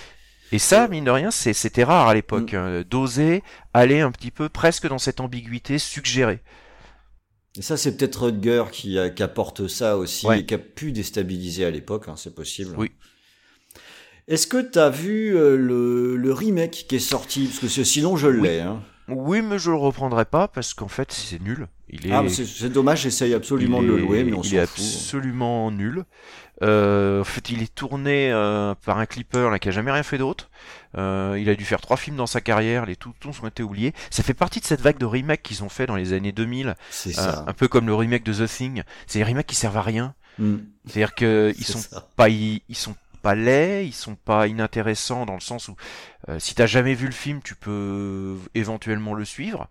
Et 0.53 0.59
ça, 0.59 0.87
mine 0.89 1.05
de 1.05 1.11
rien, 1.11 1.31
c'était 1.31 1.85
rare 1.85 2.09
à 2.09 2.15
l'époque, 2.15 2.53
Mm. 2.53 2.57
euh, 2.57 2.85
d'oser 2.85 3.43
aller 3.75 4.01
un 4.01 4.13
petit 4.13 4.31
peu 4.31 4.49
presque 4.49 4.87
dans 4.89 4.99
cette 4.99 5.21
ambiguïté 5.21 5.79
suggérée. 5.79 6.41
Et 7.59 7.63
ça, 7.63 7.77
c'est 7.77 7.97
peut-être 7.97 8.27
Rutger 8.27 8.65
qui, 8.71 8.99
apporte 8.99 9.67
ça 9.67 9.97
aussi 9.97 10.27
Ouais. 10.27 10.41
et 10.41 10.47
qui 10.47 10.55
a 10.55 10.59
pu 10.59 10.93
déstabiliser 10.93 11.65
à 11.65 11.71
l'époque, 11.71 12.07
hein, 12.09 12.15
c'est 12.17 12.35
possible. 12.35 12.75
Oui. 12.77 12.93
Est-ce 14.29 14.47
que 14.47 14.61
t'as 14.61 14.91
vu 14.91 15.37
euh, 15.37 15.57
le, 15.57 16.17
le 16.17 16.33
remake 16.33 16.87
qui 16.89 16.97
est 16.97 17.01
sorti? 17.01 17.47
Parce 17.47 17.59
que 17.61 17.69
c'est- 17.69 17.85
sinon, 17.85 18.17
je 18.17 18.27
l'ai. 18.29 18.61
Hein. 18.61 18.83
Oui, 19.09 19.41
mais 19.43 19.59
je 19.59 19.71
le 19.71 19.77
reprendrai 19.77 20.25
pas 20.25 20.49
parce 20.49 20.75
qu'en 20.75 20.89
fait, 20.89 21.13
c'est 21.13 21.41
nul. 21.41 21.69
Il 21.89 22.07
est, 22.09 22.13
Ah, 22.13 22.25
c'est 22.29 22.69
dommage, 22.73 23.03
j'essaye 23.03 23.33
absolument 23.35 23.81
il 23.81 23.87
de 23.89 23.93
le 23.93 23.99
est- 23.99 24.03
louer, 24.03 24.25
mais 24.25 24.33
on 24.35 24.43
il 24.43 24.51
s'en 24.51 24.57
est 24.57 24.67
fout. 24.67 24.79
absolument 24.85 25.71
nul. 25.71 26.05
Euh, 26.63 27.21
en 27.21 27.25
fait, 27.25 27.51
il 27.51 27.63
est 27.63 27.73
tourné 27.75 28.33
euh, 28.33 28.75
par 28.85 28.99
un 28.99 29.07
clipper 29.07 29.49
là, 29.51 29.59
qui 29.61 29.69
a 29.69 29.71
jamais 29.71 29.93
rien 29.93 30.03
fait 30.03 30.19
d'autre. 30.19 30.51
Euh, 30.97 31.37
il 31.39 31.49
a 31.49 31.55
dû 31.55 31.65
faire 31.65 31.81
trois 31.81 31.97
films 31.97 32.17
dans 32.17 32.27
sa 32.27 32.41
carrière, 32.41 32.87
les 32.87 32.97
tous 32.97 33.13
ont 33.43 33.47
été 33.47 33.63
oubliés. 33.63 33.93
Ça 34.11 34.23
fait 34.23 34.35
partie 34.35 34.59
de 34.61 34.65
cette 34.65 34.81
vague 34.81 34.99
de 34.99 35.05
remakes 35.07 35.43
qu'ils 35.43 35.63
ont 35.63 35.69
fait 35.69 35.87
dans 35.87 35.97
les 35.97 36.13
années 36.13 36.33
2000, 36.33 36.75
C'est 36.91 37.11
euh, 37.19 37.23
ça. 37.23 37.45
un 37.47 37.53
peu 37.53 37.69
comme 37.69 37.87
le 37.87 37.95
remake 37.95 38.25
de 38.25 38.33
The 38.33 38.49
Thing. 38.49 38.83
C'est 39.07 39.19
des 39.21 39.25
remakes 39.25 39.47
qui 39.47 39.55
servent 39.55 39.77
à 39.77 39.83
rien. 39.83 40.15
Mm. 40.39 40.57
C'est-à-dire 40.87 41.15
que 41.15 41.53
ils 41.59 41.65
C'est 41.65 41.73
sont 41.73 41.79
ça. 41.79 42.09
pas 42.17 42.29
ils, 42.31 42.63
ils 42.69 42.77
sont 42.77 42.97
pas 43.27 43.35
laids, 43.35 43.85
ils 43.87 43.93
sont 43.93 44.15
pas 44.15 44.47
inintéressants 44.47 45.27
dans 45.27 45.35
le 45.35 45.41
sens 45.41 45.69
où 45.69 45.75
euh, 46.29 46.39
si 46.39 46.55
t'as 46.55 46.67
jamais 46.67 46.95
vu 46.95 47.07
le 47.07 47.13
film, 47.13 47.41
tu 47.43 47.57
peux 47.57 48.37
éventuellement 48.55 49.15
le 49.15 49.25
suivre, 49.25 49.69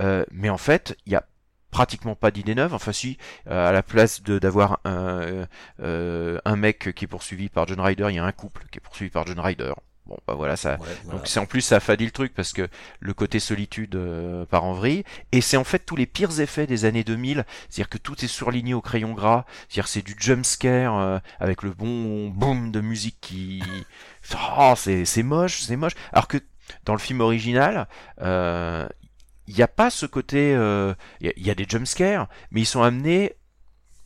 Euh, 0.00 0.24
mais 0.30 0.50
en 0.50 0.58
fait, 0.58 0.96
il 1.06 1.12
y 1.12 1.16
a 1.16 1.24
pratiquement 1.70 2.16
pas 2.16 2.30
d'idées 2.30 2.54
neuves. 2.54 2.74
Enfin 2.74 2.92
si, 2.92 3.16
euh, 3.48 3.68
à 3.68 3.72
la 3.72 3.82
place 3.82 4.22
d'avoir 4.22 4.80
un 4.84 5.46
euh, 5.80 6.38
un 6.44 6.56
mec 6.56 6.92
qui 6.94 7.04
est 7.04 7.08
poursuivi 7.08 7.48
par 7.48 7.66
John 7.68 7.80
Ryder, 7.80 8.06
il 8.10 8.16
y 8.16 8.18
a 8.18 8.24
un 8.24 8.32
couple 8.32 8.62
qui 8.70 8.78
est 8.78 8.80
poursuivi 8.88 9.10
par 9.10 9.26
John 9.26 9.40
Ryder. 9.40 9.74
Bon 10.06 10.16
bah 10.26 10.34
voilà 10.34 10.56
ça. 10.56 10.74
Ouais, 10.74 10.86
voilà. 11.04 11.18
Donc 11.18 11.26
c'est 11.26 11.40
en 11.40 11.46
plus 11.46 11.62
ça 11.62 11.76
affadit 11.76 12.04
le 12.04 12.12
truc 12.12 12.32
parce 12.32 12.52
que 12.52 12.68
le 13.00 13.14
côté 13.14 13.40
solitude 13.40 13.96
euh, 13.96 14.44
part 14.44 14.62
en 14.62 14.72
vrille 14.72 15.02
et 15.32 15.40
c'est 15.40 15.56
en 15.56 15.64
fait 15.64 15.80
tous 15.80 15.96
les 15.96 16.06
pires 16.06 16.40
effets 16.40 16.66
des 16.66 16.84
années 16.84 17.02
2000, 17.02 17.44
c'est-à-dire 17.68 17.88
que 17.88 17.98
tout 17.98 18.24
est 18.24 18.28
surligné 18.28 18.72
au 18.72 18.80
crayon 18.80 19.14
gras, 19.14 19.46
c'est-à-dire 19.68 19.88
c'est 19.88 20.02
du 20.02 20.14
jump 20.18 20.44
scare 20.44 20.96
euh, 20.96 21.18
avec 21.40 21.62
le 21.62 21.72
bon 21.72 22.28
boom 22.28 22.70
de 22.70 22.80
musique 22.80 23.18
qui 23.20 23.62
oh, 24.58 24.74
c'est 24.76 25.04
c'est 25.04 25.24
moche, 25.24 25.62
c'est 25.62 25.76
moche. 25.76 25.94
Alors 26.12 26.28
que 26.28 26.38
dans 26.84 26.92
le 26.92 27.00
film 27.00 27.20
original, 27.20 27.88
euh, 28.22 28.88
il 29.48 29.56
n'y 29.56 29.62
a 29.62 29.68
pas 29.68 29.90
ce 29.90 30.06
côté 30.06 30.54
euh, 30.54 30.94
il 31.20 31.32
y, 31.36 31.46
y 31.46 31.50
a 31.50 31.54
des 31.54 31.66
jump 31.68 31.86
scares 31.86 32.28
mais 32.50 32.60
ils 32.60 32.66
sont 32.66 32.82
amenés 32.82 33.36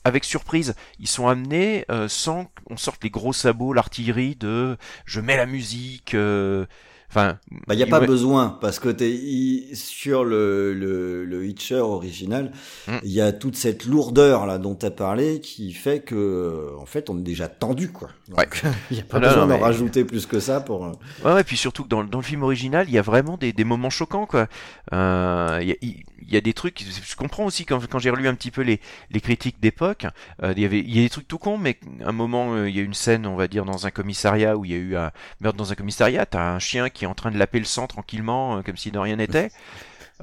avec 0.04 0.24
surprise, 0.24 0.74
ils 0.98 1.08
sont 1.08 1.28
amenés 1.28 1.84
euh, 1.90 2.08
sans 2.08 2.50
qu'on 2.66 2.76
sorte 2.76 3.04
les 3.04 3.10
gros 3.10 3.32
sabots, 3.32 3.72
l'artillerie 3.72 4.36
de 4.36 4.76
je 5.04 5.20
mets 5.20 5.36
la 5.36 5.46
musique, 5.46 6.14
euh, 6.14 6.66
Enfin, 7.10 7.38
Bah, 7.66 7.74
il 7.74 7.76
n'y 7.76 7.82
a 7.82 7.86
pas 7.86 7.98
ouais. 8.00 8.06
besoin, 8.06 8.56
parce 8.60 8.78
que 8.78 8.88
il- 9.02 9.76
sur 9.76 10.24
le, 10.24 10.72
le, 10.72 11.24
le 11.24 11.44
Hitcher 11.44 11.80
original, 11.80 12.52
il 12.88 12.94
Mm. 12.94 13.00
y 13.04 13.20
a 13.20 13.32
toute 13.32 13.56
cette 13.56 13.84
lourdeur 13.84 14.46
là 14.46 14.58
dont 14.58 14.76
tu 14.76 14.86
as 14.86 14.92
parlé 14.92 15.40
qui 15.40 15.72
fait 15.72 16.00
que, 16.00 16.14
euh, 16.14 16.78
en 16.80 16.86
fait, 16.86 17.10
on 17.10 17.18
est 17.18 17.22
déjà 17.22 17.48
tendu, 17.48 17.90
quoi. 17.90 18.10
Il 18.28 18.34
n'y 18.92 19.00
a 19.00 19.02
pas 19.02 19.18
non, 19.18 19.26
besoin 19.26 19.46
d'en 19.48 19.56
mais- 19.58 19.62
rajouter 19.62 20.04
plus 20.04 20.26
que 20.26 20.38
ça 20.38 20.60
pour. 20.60 20.84
euh, 20.86 20.92
Ouais, 21.24 21.32
ouais, 21.34 21.44
puis 21.44 21.56
surtout 21.56 21.82
que 21.82 21.88
dans, 21.88 22.04
dans 22.04 22.18
le 22.18 22.24
film 22.24 22.44
original, 22.44 22.86
il 22.88 22.94
y 22.94 22.98
a 22.98 23.02
vraiment 23.02 23.36
des, 23.36 23.52
des 23.52 23.64
moments 23.64 23.90
choquants, 23.90 24.26
quoi. 24.26 24.46
Euh, 24.92 25.58
Il 25.62 25.68
y, 25.68 25.72
a, 25.72 25.76
il 25.82 26.04
il 26.22 26.34
y 26.34 26.36
a 26.36 26.40
des 26.40 26.52
trucs. 26.52 26.84
Je 27.04 27.16
comprends 27.16 27.44
aussi 27.44 27.64
quand, 27.64 27.84
quand 27.88 27.98
j'ai 27.98 28.10
relu 28.10 28.28
un 28.28 28.34
petit 28.36 28.52
peu 28.52 28.62
les, 28.62 28.78
les 29.10 29.20
critiques 29.20 29.58
d'époque. 29.60 30.06
euh, 30.44 30.52
il 30.56 30.62
y 30.62 30.64
avait, 30.64 30.78
il 30.78 30.94
y 30.94 31.00
a 31.00 31.02
des 31.02 31.08
trucs 31.10 31.26
tout 31.26 31.38
cons, 31.38 31.58
mais 31.58 31.76
à 32.04 32.10
un 32.10 32.12
moment, 32.12 32.54
euh, 32.54 32.68
il 32.68 32.76
y 32.76 32.78
a 32.78 32.82
une 32.82 32.94
scène, 32.94 33.26
on 33.26 33.34
va 33.34 33.48
dire, 33.48 33.64
dans 33.64 33.86
un 33.86 33.90
commissariat 33.90 34.56
où 34.56 34.64
il 34.64 34.70
y 34.70 34.74
a 34.74 34.76
eu 34.76 34.96
un 34.96 35.10
meurtre 35.40 35.56
dans 35.58 35.72
un 35.72 35.74
commissariat. 35.74 36.26
T'as 36.26 36.52
un 36.54 36.60
chien 36.60 36.88
qui 36.88 36.99
est 37.04 37.08
en 37.08 37.14
train 37.14 37.30
de 37.30 37.38
laper 37.38 37.58
le 37.58 37.64
sang 37.64 37.86
tranquillement, 37.86 38.58
euh, 38.58 38.62
comme 38.62 38.76
si 38.76 38.90
de 38.90 38.98
rien 38.98 39.16
n'était. 39.16 39.50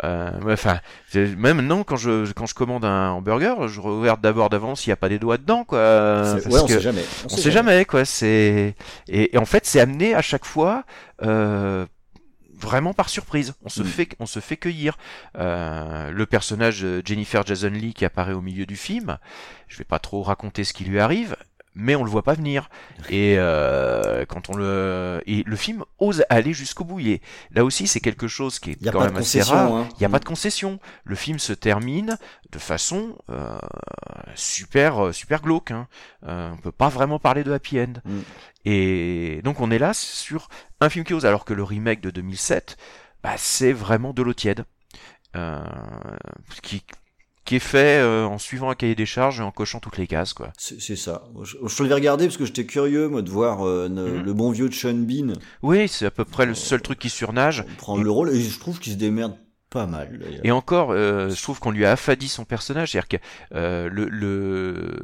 Euh, 0.03 0.29
enfin, 0.53 0.79
même 1.15 1.57
maintenant, 1.57 1.83
quand 1.83 1.95
je 1.95 2.31
quand 2.33 2.45
je 2.45 2.53
commande 2.53 2.85
un 2.85 3.09
hamburger, 3.09 3.67
je 3.67 3.81
regarde 3.81 4.21
d'abord 4.21 4.49
d'avance 4.51 4.81
s'il 4.81 4.89
n'y 4.91 4.93
a 4.93 4.97
pas 4.97 5.09
des 5.09 5.17
doigts 5.17 5.39
dedans, 5.39 5.63
quoi. 5.63 5.79
c'est- 6.37 6.43
parce 6.43 6.45
ouais, 6.55 6.61
on 6.61 6.65
que- 6.67 6.73
sait 6.73 6.81
jamais. 6.81 7.03
on 7.25 7.29
sait 7.29 7.49
jamais 7.51 7.83
quoi 7.85 8.05
c'est 8.05 8.75
et, 9.07 9.35
et 9.35 9.37
en 9.39 9.45
fait 9.45 9.65
c'est 9.65 9.79
amené 9.79 10.13
à 10.13 10.21
chaque 10.21 10.45
fois 10.45 10.83
euh, 11.23 11.83
vraiment 12.53 12.93
par 12.93 13.09
surprise 13.09 13.55
on 13.65 13.69
se 13.69 13.81
Mm. 13.81 13.85
fait 13.85 14.09
on 14.19 14.27
se 14.27 14.39
fait 14.39 14.57
cueillir 14.57 14.97
Euh, 15.35 16.11
le 16.11 16.25
personnage 16.27 16.85
Jennifer 17.03 17.43
Jason 17.45 17.69
Lee 17.69 17.93
qui 17.95 18.05
apparaît 18.05 18.33
au 18.33 18.41
milieu 18.41 18.67
du 18.67 18.75
film 18.75 19.17
je 19.67 19.77
vais 19.79 19.83
pas 19.83 19.97
trop 19.99 20.21
raconter 20.21 20.63
ce 20.63 20.73
qui 20.73 20.83
lui 20.83 20.99
arrive 20.99 21.35
mais 21.77 21.95
on 21.95 22.03
le 22.03 22.09
voit 22.09 22.23
pas 22.23 22.33
venir 22.33 22.69
et 23.09 23.35
euh, 23.37 24.25
quand 24.25 24.49
on 24.49 24.55
le 24.55 25.21
et 25.25 25.43
le 25.45 25.55
film 25.55 25.83
ose 25.99 26.25
aller 26.29 26.53
jusqu'au 26.53 26.83
bout 26.83 26.99
est- 26.99 27.21
là 27.51 27.63
aussi 27.63 27.87
c'est 27.87 27.99
quelque 27.99 28.27
chose 28.27 28.59
qui 28.59 28.71
est 28.71 28.87
a 28.87 28.91
quand 28.91 29.05
même 29.05 29.15
assez 29.15 29.41
rare 29.41 29.73
hein. 29.73 29.87
il 29.93 29.99
n'y 29.99 30.05
a 30.05 30.09
pas 30.09 30.19
de 30.19 30.25
concession. 30.25 30.79
Le 31.03 31.15
film 31.15 31.39
se 31.39 31.53
termine 31.53 32.17
de 32.51 32.59
façon 32.59 33.17
euh, 33.29 33.57
super 34.35 35.05
euh, 35.07 35.11
super 35.11 35.41
glauque. 35.41 35.71
Hein. 35.71 35.87
Euh, 36.27 36.49
on 36.51 36.57
peut 36.57 36.71
pas 36.71 36.89
vraiment 36.89 37.19
parler 37.19 37.43
de 37.43 37.51
happy 37.51 37.79
end. 37.79 37.93
Mm. 38.05 38.19
Et 38.65 39.41
donc 39.43 39.61
on 39.61 39.71
est 39.71 39.79
là 39.79 39.93
sur 39.93 40.49
un 40.81 40.89
film 40.89 41.05
qui 41.05 41.13
ose, 41.13 41.25
alors 41.25 41.45
que 41.45 41.53
le 41.53 41.63
remake 41.63 42.01
de 42.01 42.09
2007, 42.09 42.77
bah, 43.23 43.35
c'est 43.37 43.73
vraiment 43.73 44.13
de 44.13 44.21
l'eau 44.21 44.33
tiède, 44.33 44.65
euh, 45.35 45.63
qui 46.61 46.83
qui 47.47 47.55
est 47.55 47.59
fait 47.59 47.99
euh, 47.99 48.25
en 48.25 48.37
suivant 48.37 48.69
un 48.69 48.75
cahier 48.75 48.93
des 48.93 49.05
charges 49.07 49.39
et 49.39 49.43
en 49.43 49.51
cochant 49.51 49.79
toutes 49.79 49.97
les 49.97 50.05
cases 50.05 50.33
quoi. 50.33 50.51
C'est 50.57 50.95
ça. 50.95 51.23
Je, 51.43 51.55
je 51.65 51.81
l'avais 51.83 51.95
regardé 51.95 52.25
parce 52.25 52.37
que 52.37 52.45
j'étais 52.45 52.65
curieux, 52.65 53.07
moi, 53.07 53.23
de 53.23 53.29
voir 53.31 53.65
euh, 53.65 53.87
ne- 53.89 54.03
Mhm. 54.17 54.23
le 54.23 54.33
bon 54.33 54.51
vieux 54.51 54.69
de 54.69 54.73
Sean 54.75 54.93
Bean 54.93 55.33
Oui, 55.63 55.87
c'est 55.87 56.05
à 56.05 56.11
peu 56.11 56.25
près 56.25 56.45
le 56.45 56.53
seul 56.53 56.81
truc 56.81 56.99
qui 56.99 57.09
surnage. 57.09 57.65
prendre 57.77 58.03
le 58.03 58.11
rôle 58.11 58.29
et 58.29 58.39
je 58.41 58.59
trouve 58.59 58.79
qu'il 58.79 58.93
se 58.93 58.97
démerde 58.97 59.35
pas 59.69 59.85
mal. 59.87 60.19
Et 60.43 60.51
encore, 60.51 60.91
euh, 60.91 61.29
je 61.29 61.41
trouve 61.41 61.59
qu'on 61.59 61.71
lui 61.71 61.85
a 61.85 61.91
affadi 61.93 62.27
son 62.27 62.45
personnage, 62.45 62.91
c'est-à-dire 62.91 63.07
que 63.09 63.17
euh, 63.55 63.89
le, 63.91 64.05
le, 64.09 64.97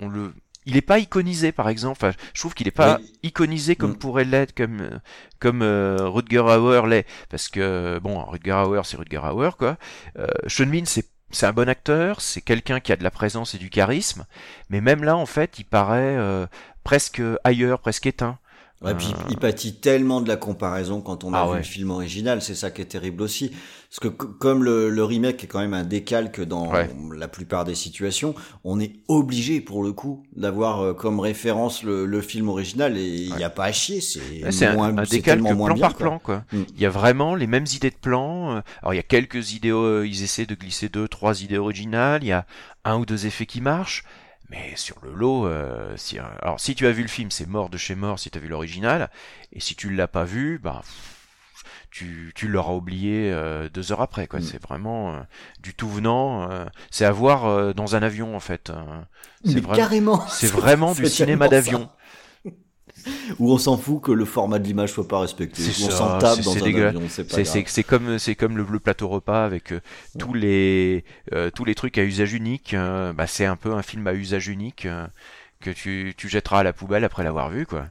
on 0.00 0.08
le, 0.08 0.32
il 0.66 0.76
est 0.76 0.80
pas 0.82 1.00
iconisé, 1.00 1.50
par 1.50 1.68
exemple. 1.68 1.98
Enfin, 2.00 2.12
je 2.34 2.40
trouve 2.40 2.54
qu'il 2.54 2.68
est 2.68 2.70
pas 2.70 2.98
Oui. 3.00 3.12
iconisé 3.24 3.74
comme 3.74 3.92
Mm. 3.92 3.98
pourrait 3.98 4.24
l'être, 4.24 4.54
comme 4.54 4.80
euh, 4.80 4.98
comme 5.40 5.62
euh, 5.62 5.96
Rutger 6.08 6.38
Hauer 6.38 6.86
l'est, 6.88 7.06
parce 7.28 7.48
que 7.48 7.98
bon, 7.98 8.22
Rutger 8.24 8.52
Hauer, 8.52 8.82
c'est 8.84 8.96
Rutger 8.96 9.18
Hauer, 9.18 9.50
quoi. 9.58 9.76
Euh, 10.18 10.26
Sean 10.46 10.66
Bean, 10.66 10.84
c'est 10.84 11.06
c'est 11.32 11.46
un 11.46 11.52
bon 11.52 11.68
acteur, 11.68 12.20
c'est 12.20 12.40
quelqu'un 12.40 12.80
qui 12.80 12.92
a 12.92 12.96
de 12.96 13.02
la 13.02 13.10
présence 13.10 13.54
et 13.54 13.58
du 13.58 13.70
charisme, 13.70 14.26
mais 14.70 14.80
même 14.80 15.02
là, 15.02 15.16
en 15.16 15.26
fait, 15.26 15.58
il 15.58 15.64
paraît 15.64 16.16
euh, 16.16 16.46
presque 16.84 17.22
ailleurs, 17.44 17.80
presque 17.80 18.06
éteint. 18.06 18.38
Ouais, 18.84 18.94
puis 18.94 19.12
il 19.30 19.36
pâtit 19.36 19.74
tellement 19.74 20.20
de 20.20 20.28
la 20.28 20.36
comparaison 20.36 21.00
quand 21.00 21.24
on 21.24 21.32
a 21.34 21.38
Ah 21.40 21.44
vu 21.46 21.50
ouais. 21.52 21.56
le 21.58 21.62
film 21.62 21.90
original, 21.90 22.42
c'est 22.42 22.54
ça 22.54 22.70
qui 22.70 22.82
est 22.82 22.86
terrible 22.86 23.22
aussi. 23.22 23.50
Parce 23.88 24.00
que 24.00 24.08
co- 24.08 24.28
comme 24.28 24.64
le, 24.64 24.88
le 24.88 25.04
remake 25.04 25.44
est 25.44 25.46
quand 25.46 25.58
même 25.60 25.74
un 25.74 25.84
décalque 25.84 26.40
dans 26.40 26.72
Ouais. 26.72 26.88
la 27.14 27.28
plupart 27.28 27.64
des 27.64 27.74
situations, 27.74 28.34
on 28.64 28.80
est 28.80 28.94
obligé 29.08 29.60
pour 29.60 29.82
le 29.84 29.92
coup 29.92 30.22
d'avoir 30.34 30.80
euh, 30.80 30.94
comme 30.94 31.20
référence 31.20 31.82
le, 31.82 32.06
le 32.06 32.20
film 32.22 32.48
original 32.48 32.96
et 32.96 33.06
il 33.06 33.34
n'y 33.36 33.44
a 33.44 33.50
pas 33.50 33.64
à 33.66 33.72
chier, 33.72 34.00
c'est 34.00 34.20
un, 34.66 34.74
moins, 34.74 34.96
un 34.96 35.04
c'est 35.04 35.16
décalque 35.16 35.42
moins 35.42 35.66
plan 35.66 35.74
bien, 35.74 35.82
par 35.88 35.94
quoi. 35.96 36.06
plan, 36.06 36.18
quoi. 36.18 36.44
Mm. 36.52 36.62
Il 36.74 36.80
y 36.80 36.86
a 36.86 36.90
vraiment 36.90 37.34
les 37.34 37.46
mêmes 37.46 37.66
idées 37.74 37.90
de 37.90 37.96
plan. 37.96 38.56
euh, 38.56 38.60
Alors 38.80 38.94
il 38.94 38.96
y 38.96 39.00
a 39.00 39.02
quelques 39.04 39.52
idées, 39.52 39.70
euh, 39.72 40.06
ils 40.06 40.22
essaient 40.22 40.46
de 40.46 40.54
glisser 40.54 40.88
deux, 40.88 41.06
trois 41.06 41.42
idées 41.42 41.58
originales. 41.58 42.24
Il 42.24 42.28
y 42.28 42.32
a 42.32 42.46
un 42.84 42.96
ou 42.98 43.04
deux 43.06 43.26
effets 43.26 43.46
qui 43.46 43.60
marchent. 43.60 44.04
Mais 44.52 44.74
sur 44.76 44.96
le 45.02 45.12
lot, 45.12 45.46
euh, 45.46 45.94
si, 45.96 46.18
alors 46.18 46.60
si 46.60 46.74
tu 46.74 46.86
as 46.86 46.92
vu 46.92 47.00
le 47.02 47.08
film, 47.08 47.30
c'est 47.30 47.48
mort 47.48 47.70
de 47.70 47.78
chez 47.78 47.94
mort 47.94 48.18
si 48.18 48.30
tu 48.30 48.36
as 48.36 48.40
vu 48.40 48.48
l'original. 48.48 49.10
Et 49.52 49.60
si 49.60 49.74
tu 49.74 49.88
l'as 49.90 50.08
pas 50.08 50.24
vu, 50.24 50.60
bah 50.62 50.82
tu, 51.90 52.32
tu 52.34 52.48
l'auras 52.48 52.72
oublié 52.74 53.30
euh, 53.32 53.70
deux 53.70 53.92
heures 53.92 54.02
après. 54.02 54.26
quoi. 54.26 54.40
Mm. 54.40 54.42
C'est 54.42 54.62
vraiment 54.62 55.14
euh, 55.14 55.20
du 55.62 55.74
tout 55.74 55.88
venant. 55.88 56.50
euh, 56.50 56.66
c'est 56.90 57.06
à 57.06 57.12
voir 57.12 57.46
euh, 57.46 57.72
dans 57.72 57.96
un 57.96 58.02
avion 58.02 58.36
en 58.36 58.40
fait. 58.40 58.70
Mais 59.44 59.52
c'est 59.52 59.60
vraiment, 59.60 59.76
carrément, 59.76 60.28
c'est 60.28 60.46
vraiment 60.52 60.92
du 60.94 61.06
cinéma 61.06 61.48
d'avion. 61.48 61.88
Où 63.38 63.52
on 63.52 63.58
s'en 63.58 63.76
fout 63.76 64.00
que 64.00 64.12
le 64.12 64.24
format 64.24 64.58
de 64.58 64.64
l'image 64.64 64.92
soit 64.92 65.08
pas 65.08 65.20
respecté. 65.20 65.62
On 65.84 65.90
s'en 65.90 66.18
tape 66.18 66.40
dans 66.40 66.56
un 66.56 66.62
avion, 66.62 67.02
c'est 67.08 67.82
comme 67.82 68.18
c'est 68.18 68.34
comme 68.34 68.56
le, 68.56 68.64
le 68.70 68.78
plateau 68.78 69.08
repas 69.08 69.44
avec 69.44 69.72
euh, 69.72 69.80
tous 70.18 70.34
les 70.34 71.04
euh, 71.32 71.50
tous 71.50 71.64
les 71.64 71.74
trucs 71.74 71.98
à 71.98 72.04
usage 72.04 72.32
unique. 72.32 72.74
euh, 72.74 73.12
bah, 73.12 73.26
c'est 73.26 73.44
un 73.46 73.56
peu 73.56 73.72
un 73.72 73.82
film 73.82 74.06
à 74.06 74.14
usage 74.14 74.48
unique 74.48 74.86
que 75.60 75.70
tu, 75.70 76.14
tu 76.16 76.28
jetteras 76.28 76.60
à 76.60 76.62
la 76.62 76.72
poubelle 76.72 77.04
après 77.04 77.24
l'avoir 77.24 77.50
vu 77.50 77.66
quoi. 77.66 77.86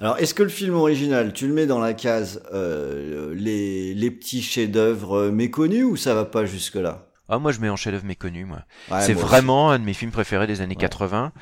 Alors, 0.00 0.18
est-ce 0.18 0.34
que 0.34 0.42
le 0.42 0.48
film 0.48 0.74
original, 0.74 1.32
tu 1.32 1.46
le 1.46 1.54
mets 1.54 1.66
dans 1.66 1.78
la 1.78 1.94
case 1.94 2.42
les, 2.52 3.94
les 3.94 4.10
petits 4.10 4.42
chefs-d'œuvre 4.42 5.28
méconnus 5.30 5.84
ou 5.84 5.96
ça 5.96 6.14
va 6.14 6.24
pas 6.24 6.44
jusque 6.44 6.74
là 6.74 7.06
Ah 7.28 7.38
moi 7.38 7.52
je 7.52 7.60
mets 7.60 7.70
en 7.70 7.76
chef-d'œuvre 7.76 8.04
méconnu 8.04 8.44
moi. 8.44 8.60
Ouais, 8.90 9.00
c'est 9.00 9.14
aussi. 9.14 9.22
vraiment 9.22 9.70
un 9.70 9.78
de 9.78 9.84
mes 9.84 9.94
films 9.94 10.10
préférés 10.10 10.46
des 10.46 10.60
années 10.60 10.74
Ouais. 10.74 10.80
80. 10.80 11.32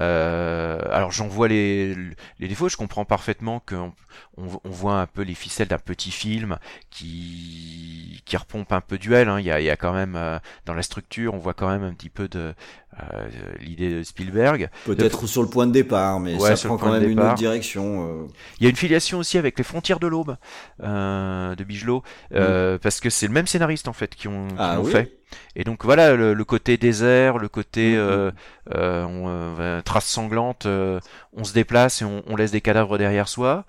Euh, 0.00 0.78
alors 0.92 1.10
j'en 1.12 1.26
vois 1.28 1.48
les, 1.48 1.94
les 2.38 2.48
défauts, 2.48 2.68
je 2.68 2.76
comprends 2.76 3.04
parfaitement 3.04 3.60
qu'on 3.66 3.92
on, 4.36 4.44
on 4.64 4.70
voit 4.70 5.00
un 5.00 5.06
peu 5.06 5.22
les 5.22 5.34
ficelles 5.34 5.68
d'un 5.68 5.78
petit 5.78 6.10
film 6.10 6.58
qui, 6.90 8.22
qui 8.24 8.36
repompe 8.36 8.72
un 8.72 8.80
peu 8.80 8.98
duel. 8.98 9.28
Hein. 9.28 9.40
Il, 9.40 9.46
y 9.46 9.50
a, 9.50 9.60
il 9.60 9.64
y 9.64 9.70
a 9.70 9.76
quand 9.76 9.92
même 9.92 10.14
euh, 10.16 10.38
dans 10.66 10.74
la 10.74 10.82
structure, 10.82 11.34
on 11.34 11.38
voit 11.38 11.54
quand 11.54 11.68
même 11.68 11.82
un 11.82 11.92
petit 11.94 12.10
peu 12.10 12.28
de 12.28 12.54
euh, 13.02 13.28
l'idée 13.60 13.90
de 13.98 14.02
Spielberg. 14.02 14.68
Peut-être 14.84 15.26
sur 15.26 15.42
le 15.42 15.48
point 15.48 15.66
de 15.66 15.72
départ, 15.72 16.20
mais 16.20 16.34
Ouais, 16.36 16.54
ça 16.56 16.68
prend 16.68 16.76
quand 16.76 16.92
même 16.92 17.08
une 17.10 17.18
autre 17.20 17.34
direction. 17.34 18.06
euh. 18.24 18.26
Il 18.60 18.64
y 18.64 18.66
a 18.66 18.70
une 18.70 18.76
filiation 18.76 19.18
aussi 19.18 19.38
avec 19.38 19.56
les 19.58 19.64
frontières 19.64 20.00
de 20.00 20.06
l'aube 20.06 20.36
euh, 20.82 21.54
de 21.54 21.64
Bigelow, 21.64 22.02
euh, 22.34 22.78
parce 22.78 23.00
que 23.00 23.10
c'est 23.10 23.26
le 23.26 23.32
même 23.32 23.46
scénariste 23.46 23.88
en 23.88 23.92
fait 23.92 24.14
qui 24.14 24.28
ont, 24.28 24.48
qui 24.48 24.54
Mm. 24.54 24.56
Ah 24.58 24.76
l'ont 24.76 24.84
oui 24.84 24.92
fait. 24.92 25.16
Et 25.56 25.64
donc 25.64 25.84
voilà 25.84 26.14
le, 26.16 26.34
le 26.34 26.44
côté 26.44 26.76
désert, 26.76 27.38
le 27.38 27.48
côté 27.48 27.92
Mhm. 27.92 27.98
euh, 27.98 28.30
euh, 28.74 29.04
on, 29.04 29.28
euh, 29.28 29.80
trace 29.82 30.06
sanglante, 30.06 30.66
euh, 30.66 31.00
on 31.32 31.44
se 31.44 31.52
déplace 31.52 32.02
et 32.02 32.04
on, 32.04 32.22
on 32.26 32.36
laisse 32.36 32.50
des 32.52 32.60
cadavres 32.60 32.98
derrière 32.98 33.28
soi. 33.28 33.64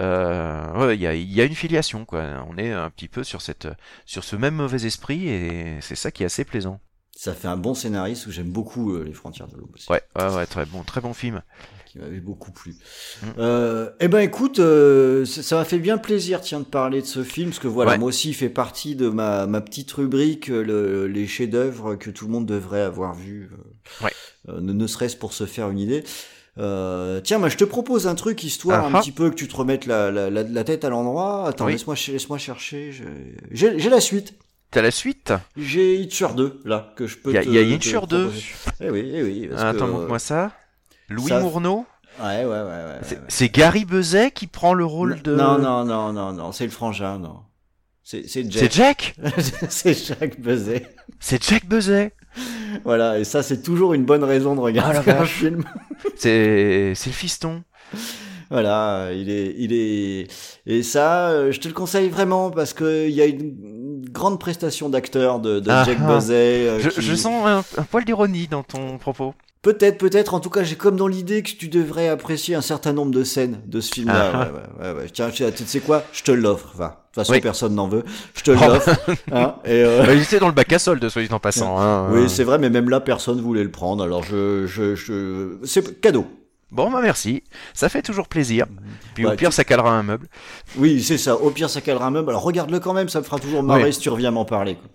Ouais, 0.00 0.94
il 0.96 1.00
y 1.00 1.06
a, 1.06 1.14
y 1.14 1.40
a 1.40 1.44
une 1.44 1.54
filiation 1.54 2.04
quoi. 2.04 2.22
On 2.48 2.56
est 2.58 2.72
un 2.72 2.90
petit 2.90 3.08
peu 3.08 3.24
sur 3.24 3.42
cette 3.42 3.68
sur 4.04 4.24
ce 4.24 4.36
même 4.36 4.54
mauvais 4.54 4.84
esprit 4.86 5.28
et 5.28 5.78
c'est 5.80 5.96
ça 5.96 6.10
qui 6.10 6.22
est 6.22 6.26
assez 6.26 6.44
plaisant. 6.44 6.80
Ça 7.16 7.32
fait 7.34 7.48
un 7.48 7.56
bon 7.56 7.72
scénariste 7.74 8.26
où 8.26 8.30
j'aime 8.30 8.50
beaucoup 8.50 8.94
Les 8.98 9.12
Frontières 9.14 9.48
de 9.48 9.56
l'Aube 9.56 9.74
Ouais, 9.88 10.02
ouais, 10.16 10.34
ouais, 10.34 10.46
très 10.46 10.66
bon, 10.66 10.82
très 10.82 11.00
bon 11.00 11.14
film. 11.14 11.42
Qui 11.96 12.02
m'avait 12.02 12.20
beaucoup 12.20 12.50
plu. 12.52 12.72
Mm. 13.22 13.26
Euh, 13.38 13.90
eh 14.00 14.08
ben 14.08 14.20
écoute, 14.20 14.58
euh, 14.58 15.24
ça 15.24 15.56
m'a 15.56 15.64
fait 15.64 15.78
bien 15.78 15.98
plaisir 15.98 16.40
tiens 16.40 16.60
de 16.60 16.64
parler 16.64 17.00
de 17.00 17.06
ce 17.06 17.22
film, 17.22 17.50
parce 17.50 17.58
que 17.58 17.68
voilà, 17.68 17.92
Ouais. 17.92 17.98
moi 17.98 18.08
aussi 18.08 18.30
il 18.30 18.34
fait 18.34 18.48
partie 18.48 18.96
de 18.96 19.08
ma, 19.08 19.46
ma 19.46 19.60
petite 19.60 19.90
rubrique, 19.92 20.50
euh, 20.50 20.62
le- 20.62 21.06
les 21.06 21.26
chefs-d'œuvre 21.26 21.94
que 21.96 22.10
tout 22.10 22.26
le 22.26 22.32
monde 22.32 22.46
devrait 22.46 22.82
avoir 22.82 23.14
vu, 23.14 23.50
Ouais. 24.02 24.10
euh, 24.48 24.60
ne, 24.60 24.72
ne 24.72 24.86
serait-ce 24.86 25.16
pour 25.16 25.32
se 25.32 25.46
faire 25.46 25.70
une 25.70 25.78
idée. 25.78 26.04
Euh, 26.58 27.20
tiens, 27.22 27.38
moi 27.38 27.48
je 27.50 27.56
te 27.58 27.64
propose 27.64 28.06
un 28.06 28.14
truc 28.14 28.42
histoire 28.42 28.86
un 28.94 29.00
petit 29.00 29.12
peu 29.12 29.28
que 29.30 29.34
tu 29.34 29.46
te 29.46 29.54
remettes 29.54 29.84
la, 29.86 30.10
la, 30.10 30.30
la, 30.30 30.42
la 30.42 30.64
tête 30.64 30.84
à 30.84 30.88
l'endroit. 30.88 31.46
Attends, 31.48 31.66
Oui. 31.66 31.72
laisse-moi 31.72 31.96
ch- 31.96 32.12
laisse-moi 32.12 32.38
chercher. 32.38 32.92
J'ai 33.50 33.90
la 33.90 34.00
suite. 34.00 34.34
T'as 34.70 34.82
la 34.82 34.90
suite? 34.90 35.32
J'ai 35.56 35.96
Hitcher 35.96 36.28
2 36.36 36.60
là 36.64 36.92
que 36.96 37.06
je 37.06 37.18
peux. 37.18 37.30
Il 37.30 37.34
y 37.34 37.38
a, 37.38 37.42
te- 37.42 37.48
il 37.48 37.54
y 37.54 37.58
a 37.58 37.60
Hitcher 37.62 38.00
2. 38.08 38.24
proposer. 38.24 38.42
Eh 38.80 38.90
oui, 38.90 39.10
eh 39.14 39.22
oui. 39.22 39.48
parce 39.50 39.62
Attends, 39.62 39.86
que- 39.86 39.90
montre-moi 39.92 40.18
ça. 40.18 40.52
Louis 41.08 41.28
ça- 41.28 41.40
Mourneau 41.40 41.86
Ouais, 42.20 42.44
ouais, 42.44 42.46
ouais, 42.46 42.62
ouais. 42.62 43.18
C'est- 43.28 43.44
ouais. 43.44 43.48
Gary 43.50 43.84
Buzet 43.84 44.30
qui 44.30 44.46
prend 44.46 44.72
le 44.74 44.84
rôle 44.86 45.20
de. 45.22 45.34
Non, 45.34 45.58
non, 45.58 45.84
non, 45.84 46.12
non, 46.12 46.32
non, 46.32 46.52
c'est 46.52 46.64
le 46.64 46.70
frangin, 46.70 47.18
non. 47.18 47.40
C'est 48.02 48.26
c'est 48.28 48.44
C'est 48.52 48.72
Jack. 48.72 49.14
Jack 49.26 49.56
c'est 49.68 49.94
Jack 50.06 50.40
Buzet. 50.40 50.86
C'est 51.20 51.42
Jack 51.42 51.66
Buzet 51.66 52.14
Voilà, 52.84 53.18
et 53.18 53.24
ça 53.24 53.42
c'est 53.42 53.62
toujours 53.62 53.94
une 53.94 54.04
bonne 54.04 54.22
raison 54.24 54.54
de 54.54 54.60
regarder 54.60 54.98
Ah, 55.00 55.02
la 55.06 55.16
un 55.16 55.18
vache. 55.20 55.30
film. 55.32 55.64
C'est 56.16 56.92
c'est 56.94 57.10
le 57.10 57.14
fiston. 57.14 57.64
Voilà, 58.48 59.08
il 59.12 59.28
est, 59.28 59.54
il 59.58 59.72
est, 59.72 60.28
et 60.66 60.82
ça, 60.84 61.30
euh, 61.30 61.50
je 61.50 61.58
te 61.58 61.66
le 61.66 61.74
conseille 61.74 62.08
vraiment 62.08 62.50
parce 62.52 62.72
que 62.74 63.08
il 63.08 63.14
y 63.14 63.20
a 63.20 63.26
une 63.26 63.56
grande 64.16 64.40
prestation 64.40 64.88
d'acteur 64.88 65.38
de, 65.40 65.60
de 65.60 65.70
Ah, 65.70 65.84
Jack 65.84 65.98
ah. 66.02 66.14
Buzzet. 66.14 66.34
euh, 66.68 66.80
Je, 66.80 66.88
qui- 66.88 67.02
je 67.02 67.14
sens 67.14 67.46
un, 67.46 67.62
un 67.80 67.84
poil 67.84 68.04
d'ironie 68.04 68.48
dans 68.48 68.62
ton 68.62 68.98
propos. 68.98 69.34
Peut-être, 69.62 69.98
peut-être. 69.98 70.34
En 70.34 70.38
tout 70.40 70.50
cas, 70.50 70.62
j'ai 70.62 70.76
comme 70.76 70.96
dans 70.96 71.08
l'idée 71.08 71.42
que 71.42 71.50
tu 71.50 71.68
devrais 71.68 72.06
apprécier 72.08 72.54
un 72.54 72.60
certain 72.60 72.92
nombre 72.92 73.10
de 73.10 73.24
scènes 73.24 73.60
de 73.66 73.80
ce 73.80 73.92
film-là. 73.94 74.30
Ah. 74.32 74.48
Ouais, 74.82 74.90
ouais, 74.92 74.98
ouais. 75.00 75.06
Tiens, 75.12 75.28
tu 75.30 75.44
sais 75.66 75.80
quoi? 75.80 76.04
Je 76.12 76.22
te 76.22 76.30
l'offre. 76.30 76.70
Va. 76.76 76.86
De 76.86 76.92
toute 76.92 77.14
façon, 77.24 77.32
Oui. 77.32 77.40
personne 77.40 77.74
n'en 77.74 77.88
veut. 77.88 78.04
Je 78.34 78.42
te 78.42 78.50
Oh. 78.52 78.54
l'offre. 78.54 78.90
hein, 79.32 79.56
et, 79.64 79.82
euh, 79.82 80.04
Bah, 80.06 80.14
il 80.14 80.22
était 80.22 80.38
dans 80.38 80.46
le 80.48 80.52
bac 80.54 80.72
à 80.72 80.78
solde, 80.78 81.08
soit 81.08 81.22
dit 81.22 81.32
en 81.32 81.40
passant. 81.40 81.80
hein. 81.80 82.08
Oui, 82.12 82.28
c'est 82.30 82.44
vrai, 82.44 82.58
mais 82.58 82.70
même 82.70 82.88
là, 82.90 83.00
personne 83.00 83.40
voulait 83.40 83.64
le 83.64 83.70
prendre. 83.72 84.04
Alors, 84.04 84.22
je, 84.22 84.66
je, 84.66 84.94
je... 84.94 85.56
c'est 85.64 86.00
cadeau. 86.00 86.26
Bon, 86.70 86.90
bah 86.90 87.00
merci. 87.02 87.44
Ça 87.74 87.88
fait 87.88 88.02
toujours 88.02 88.28
plaisir. 88.28 88.66
Puis 89.14 89.24
Bah, 89.24 89.32
au 89.32 89.36
pire, 89.36 89.52
ça 89.52 89.64
calera 89.64 89.90
un 89.92 90.02
meuble. 90.02 90.28
Oui, 90.76 91.02
c'est 91.02 91.18
ça. 91.18 91.36
Au 91.36 91.50
pire, 91.50 91.70
ça 91.70 91.80
calera 91.80 92.06
un 92.06 92.10
meuble. 92.10 92.30
Alors, 92.30 92.42
regarde-le 92.42 92.80
quand 92.80 92.92
même. 92.92 93.08
Ça 93.08 93.20
me 93.20 93.24
fera 93.24 93.38
toujours 93.38 93.62
marrer 93.62 93.84
Oui. 93.84 93.92
si 93.92 94.00
tu 94.00 94.08
reviens 94.08 94.30
m'en 94.32 94.44
parler. 94.44 94.74
quoi. 94.74 94.88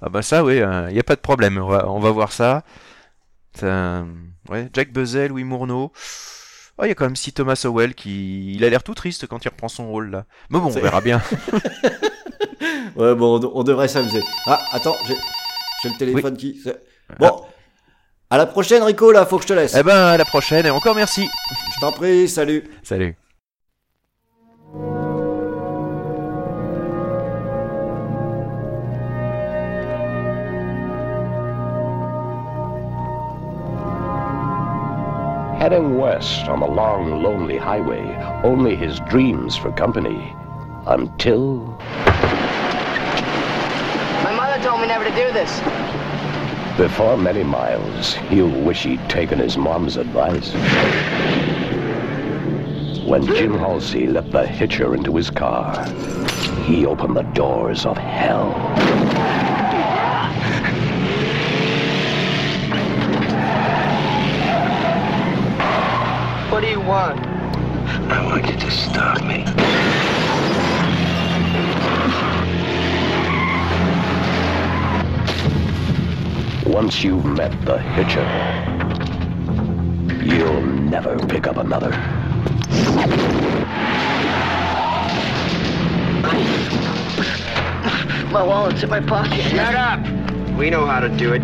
Ah 0.00 0.08
bah 0.08 0.22
ça, 0.22 0.42
oui, 0.44 0.56
il 0.56 0.92
n'y 0.94 0.98
a 0.98 1.02
pas 1.04 1.16
de 1.16 1.20
problème. 1.20 1.58
On 1.58 1.68
va, 1.68 1.88
on 1.90 1.98
va 2.00 2.10
voir 2.10 2.32
ça. 2.32 2.62
Ça, 3.54 4.04
Ouais, 4.48 4.70
Jack 4.72 4.92
Buzzell, 4.92 5.28
Louis 5.28 5.44
Mourneau. 5.44 5.92
Oh, 6.78 6.84
il 6.84 6.88
y 6.88 6.92
a 6.92 6.94
quand 6.94 7.04
même 7.04 7.16
si 7.16 7.32
Thomas 7.32 7.60
Howell 7.64 7.94
qui... 7.94 8.54
Il 8.54 8.64
a 8.64 8.70
l'air 8.70 8.82
tout 8.82 8.94
triste 8.94 9.26
quand 9.26 9.44
il 9.44 9.48
reprend 9.48 9.68
son 9.68 9.88
rôle, 9.88 10.10
là. 10.10 10.24
Mais 10.48 10.58
bon, 10.58 10.66
on 10.66 10.70
verra 10.80 11.00
bien. 11.00 11.20
Ouais, 12.96 13.14
bon, 13.14 13.38
on, 13.40 13.60
on 13.60 13.62
devrait 13.62 13.88
s'amuser. 13.88 14.20
Ah, 14.46 14.58
attends, 14.72 14.96
j'ai, 15.06 15.88
le 15.88 15.96
téléphone 15.98 16.36
qui. 16.36 16.60
Bon. 17.18 17.44
À 18.30 18.36
la 18.36 18.46
prochaine, 18.46 18.82
Rico, 18.82 19.10
là, 19.10 19.24
faut 19.24 19.36
que 19.38 19.42
je 19.44 19.48
te 19.48 19.52
laisse. 19.54 19.74
eh 19.74 19.82
ben, 19.82 19.96
à 19.96 20.16
la 20.16 20.24
prochaine 20.24 20.66
et 20.66 20.70
encore 20.70 20.94
merci. 20.94 21.26
Je 21.74 21.80
t'en 21.80 21.92
prie, 21.92 22.28
salut. 22.28 22.64
Salut. 22.82 23.16
Heading 35.58 35.98
west 35.98 36.48
on 36.48 36.60
the 36.60 36.66
long, 36.66 37.20
lonely 37.22 37.56
highway, 37.58 38.04
only 38.44 38.76
his 38.76 39.00
dreams 39.00 39.56
for 39.56 39.72
company. 39.72 40.32
Until 40.86 41.56
My 44.22 44.32
mother 44.34 44.62
told 44.62 44.80
me 44.80 44.86
never 44.86 45.04
to 45.04 45.10
do 45.10 45.32
this. 45.32 45.50
Before 46.78 47.16
many 47.16 47.42
miles, 47.42 48.14
he'll 48.30 48.48
wish 48.62 48.84
he'd 48.84 49.10
taken 49.10 49.36
his 49.36 49.58
mom's 49.58 49.96
advice. 49.96 50.52
When 53.04 53.26
Jim 53.26 53.58
Halsey 53.58 54.06
let 54.06 54.30
the 54.30 54.46
hitcher 54.46 54.94
into 54.94 55.16
his 55.16 55.28
car, 55.28 55.84
he 56.66 56.86
opened 56.86 57.16
the 57.16 57.22
doors 57.22 57.84
of 57.84 57.98
hell. 57.98 58.52
What 66.52 66.60
do 66.60 66.68
you 66.68 66.80
want? 66.80 67.18
I 68.08 68.24
want 68.24 68.46
you 68.46 68.56
to 68.56 68.70
stop 68.70 69.20
me. 69.24 69.44
Once 76.68 77.02
you've 77.02 77.24
met 77.24 77.50
the 77.64 77.78
hitcher, 77.78 78.22
you'll 80.22 80.60
never 80.60 81.16
pick 81.26 81.46
up 81.46 81.56
another. 81.56 81.88
My 88.30 88.42
wallet's 88.42 88.82
in 88.82 88.90
my 88.90 89.00
pocket. 89.00 89.40
Shut 89.44 89.74
up! 89.74 90.00
We 90.58 90.68
know 90.68 90.84
how 90.84 91.00
to 91.00 91.08
do 91.08 91.32
it. 91.32 91.40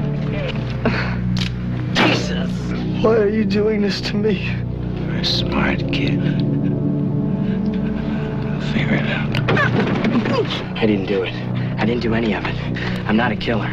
Jesus! 1.94 2.50
Why 3.02 3.16
are 3.16 3.30
you 3.30 3.46
doing 3.46 3.80
this 3.80 4.02
to 4.02 4.16
me? 4.16 4.54
You're 5.06 5.16
a 5.16 5.24
smart 5.24 5.78
kid. 5.90 6.20
I'll 8.46 8.60
figure 8.74 8.96
it 8.96 9.06
out. 9.06 9.38
I 10.76 10.84
didn't 10.84 11.06
do 11.06 11.22
it. 11.22 11.32
I 11.78 11.86
didn't 11.86 12.02
do 12.02 12.12
any 12.12 12.34
of 12.34 12.44
it. 12.44 12.54
I'm 13.08 13.16
not 13.16 13.32
a 13.32 13.36
killer. 13.36 13.70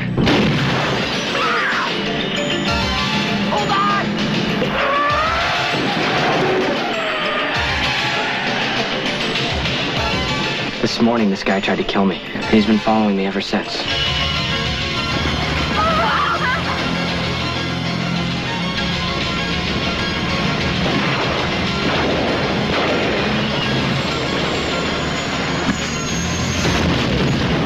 This 11.02 11.06
morning, 11.08 11.32
this 11.32 11.44
guy 11.44 11.60
tried 11.60 11.78
to 11.78 11.84
kill 11.84 12.06
me, 12.06 12.18
and 12.18 12.46
he's 12.46 12.68
been 12.68 12.78
following 12.78 13.18
me 13.18 13.26
ever 13.26 13.42
since. 13.42 13.82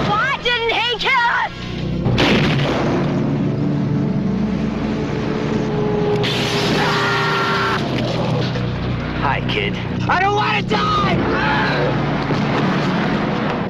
Why 0.07 0.39
didn't 0.41 0.71
he 0.71 0.97
kill 0.97 1.11
us? 1.11 1.51
Hi, 9.19 9.41
kid. 9.49 9.75
I 10.09 10.21
don't 10.21 10.35
want 10.37 10.63
to 10.63 10.73
die! 10.73 11.74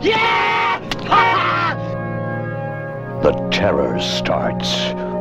Yeah! 0.05 0.79
The 3.23 3.31
terror 3.51 3.99
starts 3.99 4.69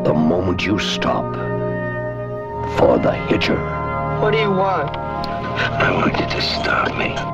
the 0.07 0.13
moment 0.13 0.67
you 0.67 0.79
stop 0.79 1.35
for 2.77 2.99
the 2.99 3.13
hitcher. 3.29 3.57
What 4.21 4.33
do 4.33 4.39
you 4.39 4.51
want? 4.51 4.95
I 4.95 5.91
want 5.91 6.21
you 6.21 6.27
to 6.27 6.43
stop 6.43 6.95
me. 6.99 7.34